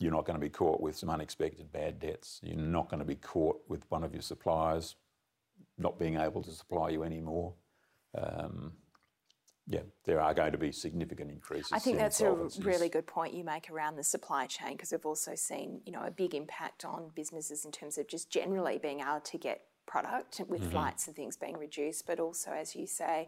[0.00, 2.40] you're not going to be caught with some unexpected bad debts.
[2.42, 4.96] You're not going to be caught with one of your suppliers
[5.78, 7.54] not being able to supply you anymore.
[8.16, 8.72] Um,
[9.66, 11.70] yeah, there are going to be significant increases.
[11.72, 15.06] I think that's a really good point you make around the supply chain because we've
[15.06, 19.00] also seen, you know, a big impact on businesses in terms of just generally being
[19.00, 23.26] able to get product with flights and things being reduced, but also, as you say,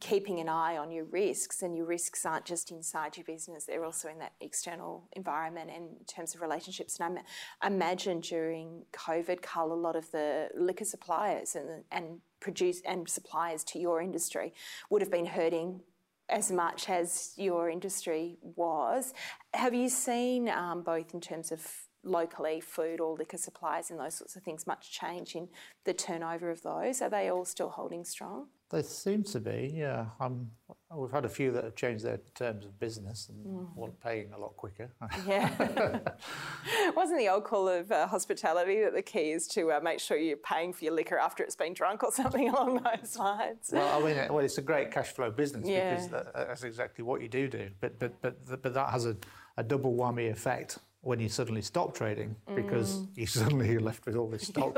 [0.00, 3.84] keeping an eye on your risks and your risks aren't just inside your business they're
[3.84, 6.98] also in that external environment and in terms of relationships.
[7.00, 7.20] And
[7.60, 13.08] I imagine during covid Carl a lot of the liquor suppliers and and produce and
[13.08, 14.52] suppliers to your industry
[14.90, 15.80] would have been hurting
[16.28, 19.12] as much as your industry was.
[19.52, 21.66] Have you seen um, both in terms of
[22.02, 25.48] locally food or liquor suppliers and those sorts of things much change in
[25.84, 27.02] the turnover of those?
[27.02, 30.06] Are they all still holding strong They seem to be, yeah.
[30.18, 30.50] Um,
[30.92, 34.38] we've had a few that have changed their terms of business and want paying a
[34.38, 34.90] lot quicker.
[35.24, 36.00] Yeah.
[36.96, 40.16] Wasn't the old call of uh, hospitality that the key is to uh, make sure
[40.16, 43.70] you're paying for your liquor after it's been drunk or something along those lines?
[43.72, 45.90] well, I mean, well, it's a great cash flow business Yeah.
[45.94, 47.68] because that, that's exactly what you do do.
[47.80, 49.16] But but but but that has a,
[49.56, 54.16] a double whammy effect when you suddenly stop trading because you suddenly you're left with
[54.16, 54.74] all this stock.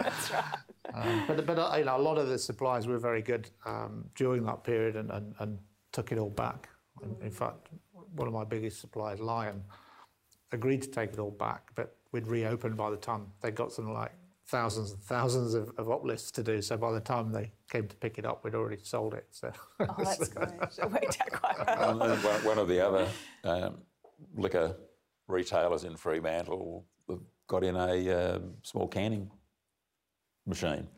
[0.00, 0.44] That's right.
[0.94, 4.04] Um, but but uh, you know, a lot of the suppliers were very good um,
[4.14, 5.58] during that period and, and, and
[5.92, 6.68] took it all back.
[7.02, 7.68] In, in fact,
[8.14, 9.62] one of my biggest suppliers, Lion,
[10.52, 13.92] agreed to take it all back, but we'd reopened by the time they got something
[13.92, 14.12] like
[14.46, 16.62] thousands and thousands of, of uplifts to do.
[16.62, 19.26] So by the time they came to pick it up, we'd already sold it.
[19.30, 20.52] So Oh, that's good.
[20.78, 21.98] It worked out quite well.
[21.98, 23.08] One, one of the other
[23.44, 23.78] um,
[24.34, 24.74] liquor
[25.26, 26.86] retailers in Fremantle
[27.46, 29.30] got in a uh, small canning
[30.48, 30.88] machine.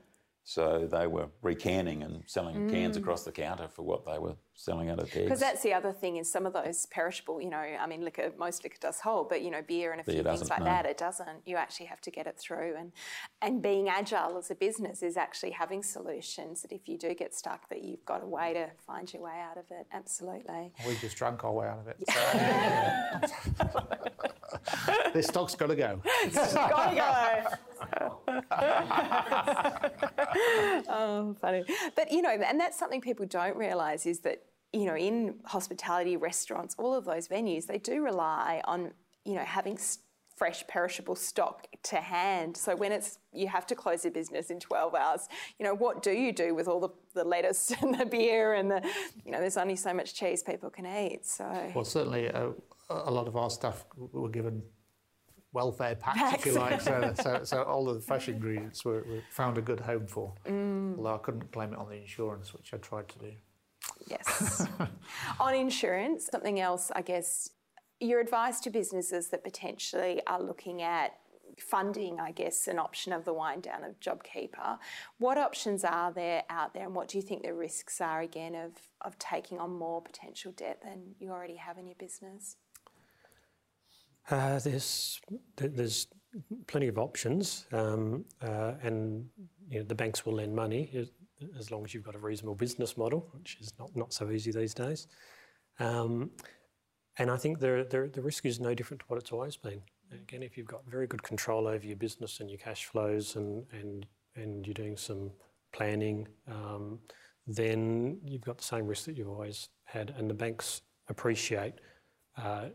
[0.51, 2.71] So they were recanning and selling mm.
[2.73, 5.25] cans across the counter for what they were selling out of kegs.
[5.25, 8.33] Because that's the other thing is some of those perishable, you know, I mean, liquor,
[8.37, 10.65] most liquor does hold, but, you know, beer and a few things like no.
[10.65, 11.47] that, it doesn't.
[11.47, 12.75] You actually have to get it through.
[12.77, 12.91] And,
[13.43, 17.33] and being agile as a business is actually having solutions that if you do get
[17.33, 19.87] stuck, that you've got a way to find your way out of it.
[19.93, 20.73] Absolutely.
[20.85, 21.97] we just drunk our way out of it.
[25.13, 26.03] this stock's got to go.
[26.25, 27.57] It's Gotta go.
[30.89, 31.65] Oh, funny.
[31.97, 36.17] But you know, and that's something people don't realise is that you know, in hospitality,
[36.17, 38.93] restaurants, all of those venues, they do rely on
[39.25, 39.79] you know having
[40.41, 42.57] fresh perishable stock to hand.
[42.57, 45.29] So when it's you have to close your business in 12 hours,
[45.59, 48.71] you know, what do you do with all the, the lettuce and the beer and
[48.71, 48.81] the
[49.23, 51.27] you know, there's only so much cheese people can eat.
[51.27, 52.53] So Well, certainly uh,
[52.89, 54.63] a lot of our staff were given
[55.53, 56.81] welfare packs, if you like.
[56.81, 60.35] So, so, so all of the fresh ingredients were, were found a good home for.
[60.47, 60.97] Mm.
[60.99, 63.33] Although I couldn't claim it on the insurance, which I tried to do.
[64.07, 64.67] Yes.
[65.41, 67.51] On insurance, something else, I guess,
[67.99, 71.13] your advice to businesses that potentially are looking at
[71.59, 74.79] funding, I guess, an option of the wind down of JobKeeper.
[75.19, 78.55] What options are there out there, and what do you think the risks are again
[78.55, 78.73] of,
[79.03, 82.57] of taking on more potential debt than you already have in your business?
[84.29, 85.21] Uh, there's
[85.57, 86.07] there's
[86.67, 89.27] plenty of options, um, uh, and
[89.69, 90.91] you know, the banks will lend money
[91.59, 94.53] as, long as you've got a reasonable business model, which is not, not so easy
[94.53, 95.09] these days.
[95.79, 96.31] Um,
[97.19, 99.83] and I think the, the the risk is no different to what it's always been.
[100.13, 103.65] Again, if you've got very good control over your business and your cash flows, and
[103.73, 104.07] and
[104.37, 105.31] and you're doing some
[105.73, 106.99] planning, um,
[107.47, 111.75] then you've got the same risk that you've always had, and the banks appreciate
[112.37, 112.67] uh,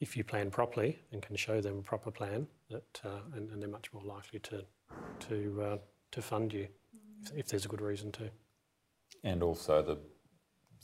[0.00, 3.60] if you plan properly and can show them a proper plan, that uh, and, and
[3.62, 4.64] they're much more likely to
[5.28, 5.76] to uh,
[6.12, 6.68] to fund you
[7.22, 8.30] if, if there's a good reason to.
[9.24, 9.98] and also the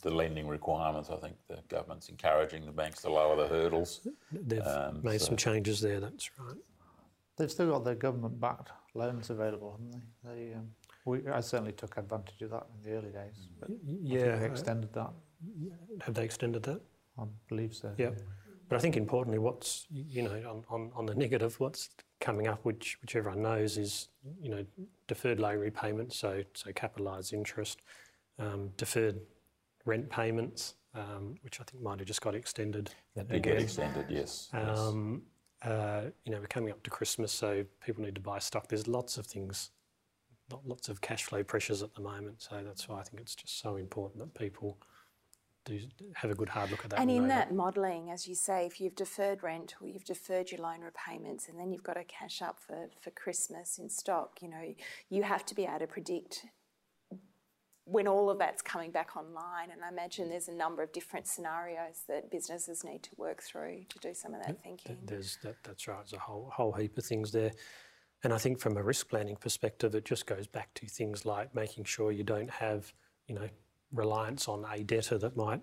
[0.03, 1.09] the lending requirements.
[1.11, 4.07] I think the government's encouraging the banks to lower the hurdles.
[4.33, 6.01] They've Um, made so- some changes there.
[6.01, 6.57] That's right.
[7.37, 9.91] They've still got their government-backed loans available, haven't
[10.23, 10.31] they?
[10.49, 10.71] they um,
[11.05, 13.49] we, I certainly took advantage of that in the early days.
[13.59, 15.11] But I think Yeah, they extended that.
[16.03, 16.81] have they extended that?
[17.19, 17.93] I believe so.
[17.99, 18.11] Yeah.
[18.69, 21.91] But I think importantly, what's you know on, on, on the negative, what's
[22.21, 24.09] coming up, which which everyone knows, is
[24.41, 24.65] you know
[25.07, 27.81] deferred loan repayments, so so capitalised interest,
[28.39, 29.21] um, deferred
[29.85, 32.91] rent payments, um, which I think might have just got extended.
[33.17, 34.49] That did get extended, yes.
[34.53, 34.79] yes.
[34.79, 35.23] Um,
[35.62, 38.69] uh, you know, we're coming up to Christmas, so people need to buy stock.
[38.69, 39.71] There's lots of things,
[40.65, 42.43] lots of cash flow pressures at the moment.
[42.43, 44.79] So that's why I think it's just so important that people
[45.65, 45.81] do
[46.15, 47.01] have a good hard look at that.
[47.01, 50.61] And in that modelling, as you say, if you've deferred rent or you've deferred your
[50.61, 54.49] loan repayments and then you've got to cash up for, for Christmas in stock, you
[54.49, 54.75] know,
[55.09, 56.47] you have to be able to predict
[57.87, 59.71] when all of that's coming back online.
[59.71, 63.85] And I imagine there's a number of different scenarios that businesses need to work through
[63.89, 64.97] to do some of that thinking.
[65.05, 65.99] There's that, that's right.
[65.99, 67.53] There's a whole whole heap of things there,
[68.23, 71.55] and I think from a risk planning perspective, it just goes back to things like
[71.55, 72.93] making sure you don't have
[73.29, 73.49] you know
[73.95, 75.61] reliance on a debtor that might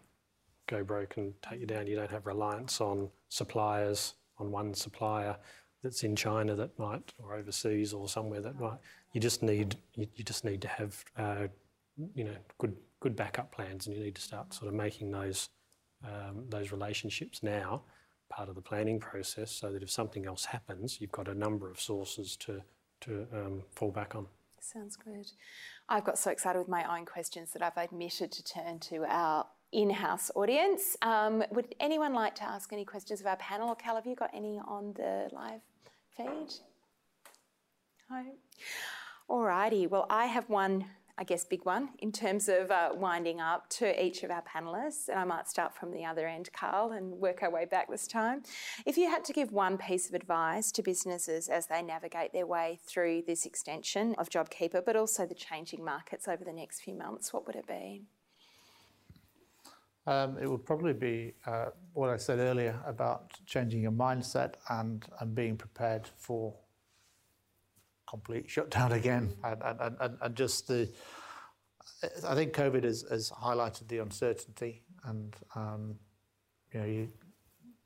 [0.68, 1.88] go broke and take you down.
[1.88, 5.36] You don't have reliance on suppliers on one supplier
[5.84, 8.78] that's in China that might or overseas or somewhere that might
[9.14, 11.48] you just need you, you just need to have uh,
[12.16, 15.50] you know good good backup plans, and you need to start sort of making those
[16.06, 17.82] um, those relationships now
[18.30, 21.70] part of the planning process, so that if something else happens, you've got a number
[21.70, 22.62] of sources to
[23.02, 24.28] to um, fall back on.
[24.64, 25.26] Sounds good.
[25.90, 29.48] I've got so excited with my own questions that I've admitted to turn to our
[29.72, 30.96] in-house audience.
[31.02, 33.70] Um, would anyone like to ask any questions of our panel?
[33.70, 35.62] Or Cal, have you got any on the live
[36.16, 36.54] feed?
[38.10, 38.24] No.
[39.30, 39.90] Alrighty.
[39.90, 40.86] Well, I have one
[41.22, 45.08] I guess, big one in terms of uh, winding up to each of our panellists.
[45.08, 48.08] And I might start from the other end, Carl, and work our way back this
[48.08, 48.42] time.
[48.88, 52.48] If you had to give one piece of advice to businesses as they navigate their
[52.48, 56.96] way through this extension of JobKeeper, but also the changing markets over the next few
[56.96, 58.02] months, what would it be?
[60.08, 65.06] Um, it would probably be uh, what I said earlier about changing your mindset and,
[65.20, 66.56] and being prepared for
[68.12, 70.90] complete shutdown again, and, and, and, and just the.
[72.28, 75.96] I think COVID has, has highlighted the uncertainty, and um,
[76.74, 77.10] you know, you,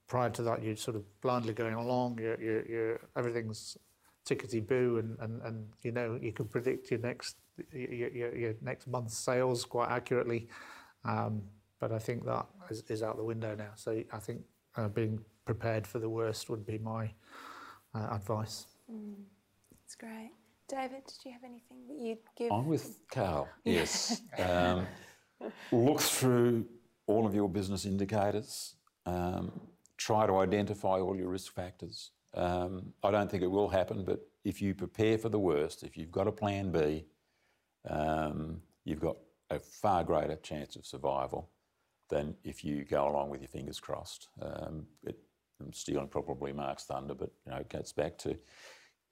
[0.07, 2.19] prior to that, you're sort of blindly going along.
[2.21, 3.77] You're, you're, you're everything's
[4.25, 7.37] tickety boo, and, and, and you know you can predict your next
[7.71, 10.47] your, your, your next month's sales quite accurately.
[11.03, 11.43] Um,
[11.79, 13.71] but I think that is, is, out the window now.
[13.75, 14.41] So I think
[14.75, 17.11] uh, being prepared for the worst would be my
[17.93, 18.65] uh, advice.
[18.91, 19.13] Mm.
[19.99, 20.31] That's great.
[20.67, 22.51] David, did you have anything that you'd give?
[22.51, 24.21] I'm with Carl, yes.
[24.39, 24.87] um,
[25.71, 26.65] look through
[27.05, 28.75] all of your business indicators.
[29.05, 29.51] Um,
[29.97, 32.11] try to identify all your risk factors.
[32.33, 35.95] Um, I don't think it will happen, but if you prepare for the worst, if
[35.97, 37.05] you've got a plan B,
[37.87, 39.17] um, you've got
[39.51, 41.51] a far greater chance of survival
[42.09, 44.29] than if you go along with your fingers crossed.
[44.41, 45.17] Um, it,
[45.61, 48.35] I'm stealing probably Mark's thunder, but you know, it gets back to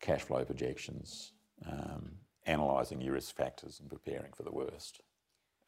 [0.03, 1.31] cash flow projections,
[1.65, 2.11] um,
[2.45, 5.01] analysing your risk factors and preparing for the worst.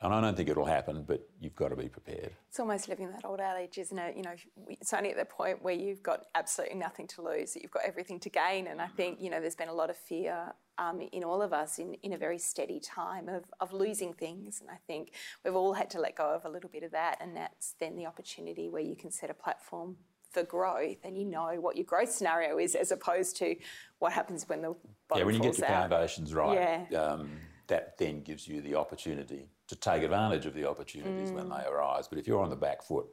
[0.01, 2.31] And I don't think it'll happen, but you've got to be prepared.
[2.49, 4.17] It's almost living that old adage, isn't it?
[4.17, 4.35] You know,
[4.67, 7.83] it's only at the point where you've got absolutely nothing to lose that you've got
[7.85, 8.67] everything to gain.
[8.67, 11.53] And I think, you know, there's been a lot of fear um, in all of
[11.53, 14.59] us in, in a very steady time of, of losing things.
[14.59, 15.13] And I think
[15.45, 17.17] we've all had to let go of a little bit of that.
[17.21, 19.95] And that's then the opportunity where you can set a platform
[20.35, 23.55] for growth and you know what your growth scenario is as opposed to
[23.99, 24.75] what happens when the
[25.15, 25.89] yeah when you get your out.
[25.89, 27.01] foundations right yeah.
[27.01, 27.29] Um,
[27.67, 31.35] that then gives you the opportunity to take advantage of the opportunities mm.
[31.35, 33.07] when they arise but if you're on the back foot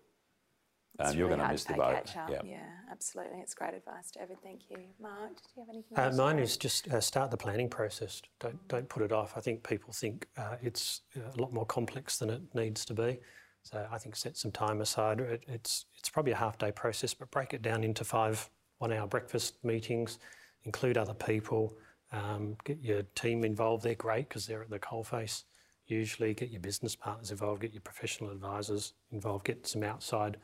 [0.99, 2.13] um, you're really going to miss the boat.
[2.15, 2.41] Yeah.
[2.45, 2.59] yeah,
[2.91, 3.39] absolutely.
[3.41, 4.37] It's great advice, David.
[4.43, 4.77] Thank you.
[5.01, 5.99] Mark, do you have anything?
[5.99, 8.21] Uh, mine is just uh, start the planning process.
[8.41, 9.33] Don't don't put it off.
[9.35, 13.21] I think people think uh, it's a lot more complex than it needs to be.
[13.63, 15.21] So I think set some time aside.
[15.21, 18.93] It, it's it's probably a half day process, but break it down into five one
[18.93, 20.19] hour breakfast meetings.
[20.65, 21.75] Include other people.
[22.13, 23.85] Um, get your team involved.
[23.85, 25.45] They're great because they're at the coalface.
[25.87, 27.63] Usually, get your business partners involved.
[27.63, 29.45] Get your professional advisors involved.
[29.45, 30.37] Get some outside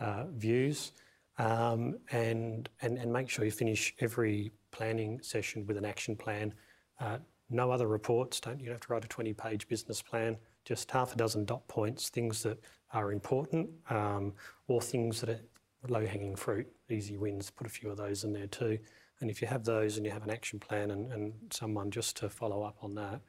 [0.00, 0.92] uh, views.
[1.38, 6.52] Um, and, and, and make sure you finish every planning session with an action plan.
[7.00, 8.40] Uh, no other reports.
[8.40, 10.36] Don't you have to write a 20 page business plan
[10.68, 12.60] just half a dozen dot points, things that
[12.92, 14.34] are important um,
[14.66, 15.40] or things that are
[15.88, 17.50] low hanging fruit, easy wins.
[17.50, 18.78] Put a few of those in there too.
[19.20, 22.18] And if you have those and you have an action plan and, and someone just
[22.18, 23.22] to follow up on that,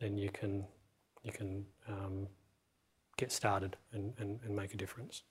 [0.00, 0.66] then you can
[1.22, 2.26] you can um,
[3.16, 5.22] get started and, and, and make a difference.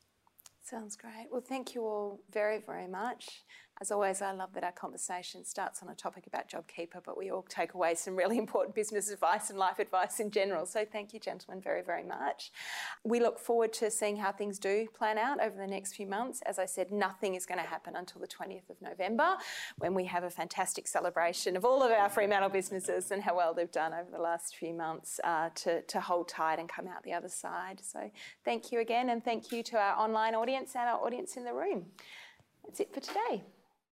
[0.64, 1.28] Sounds great.
[1.32, 3.44] Well, thank you all very, very much.
[3.82, 7.32] As always, I love that our conversation starts on a topic about JobKeeper, but we
[7.32, 10.68] all take away some really important business advice and life advice in general.
[10.68, 12.52] So thank you, gentlemen, very, very much.
[13.04, 16.44] We look forward to seeing how things do plan out over the next few months.
[16.46, 19.38] As I said, nothing is going to happen until the 20th of November
[19.80, 23.56] when we have a fantastic celebration of all of our Fremantle businesses and how well
[23.56, 27.02] they've done over the last few months uh, to, to hold tight and come out
[27.02, 27.82] the other side.
[27.82, 28.12] So
[28.46, 31.54] thank you again, and thank you to our online audience and our audience in the
[31.54, 31.88] room.
[32.64, 33.44] That's it for today.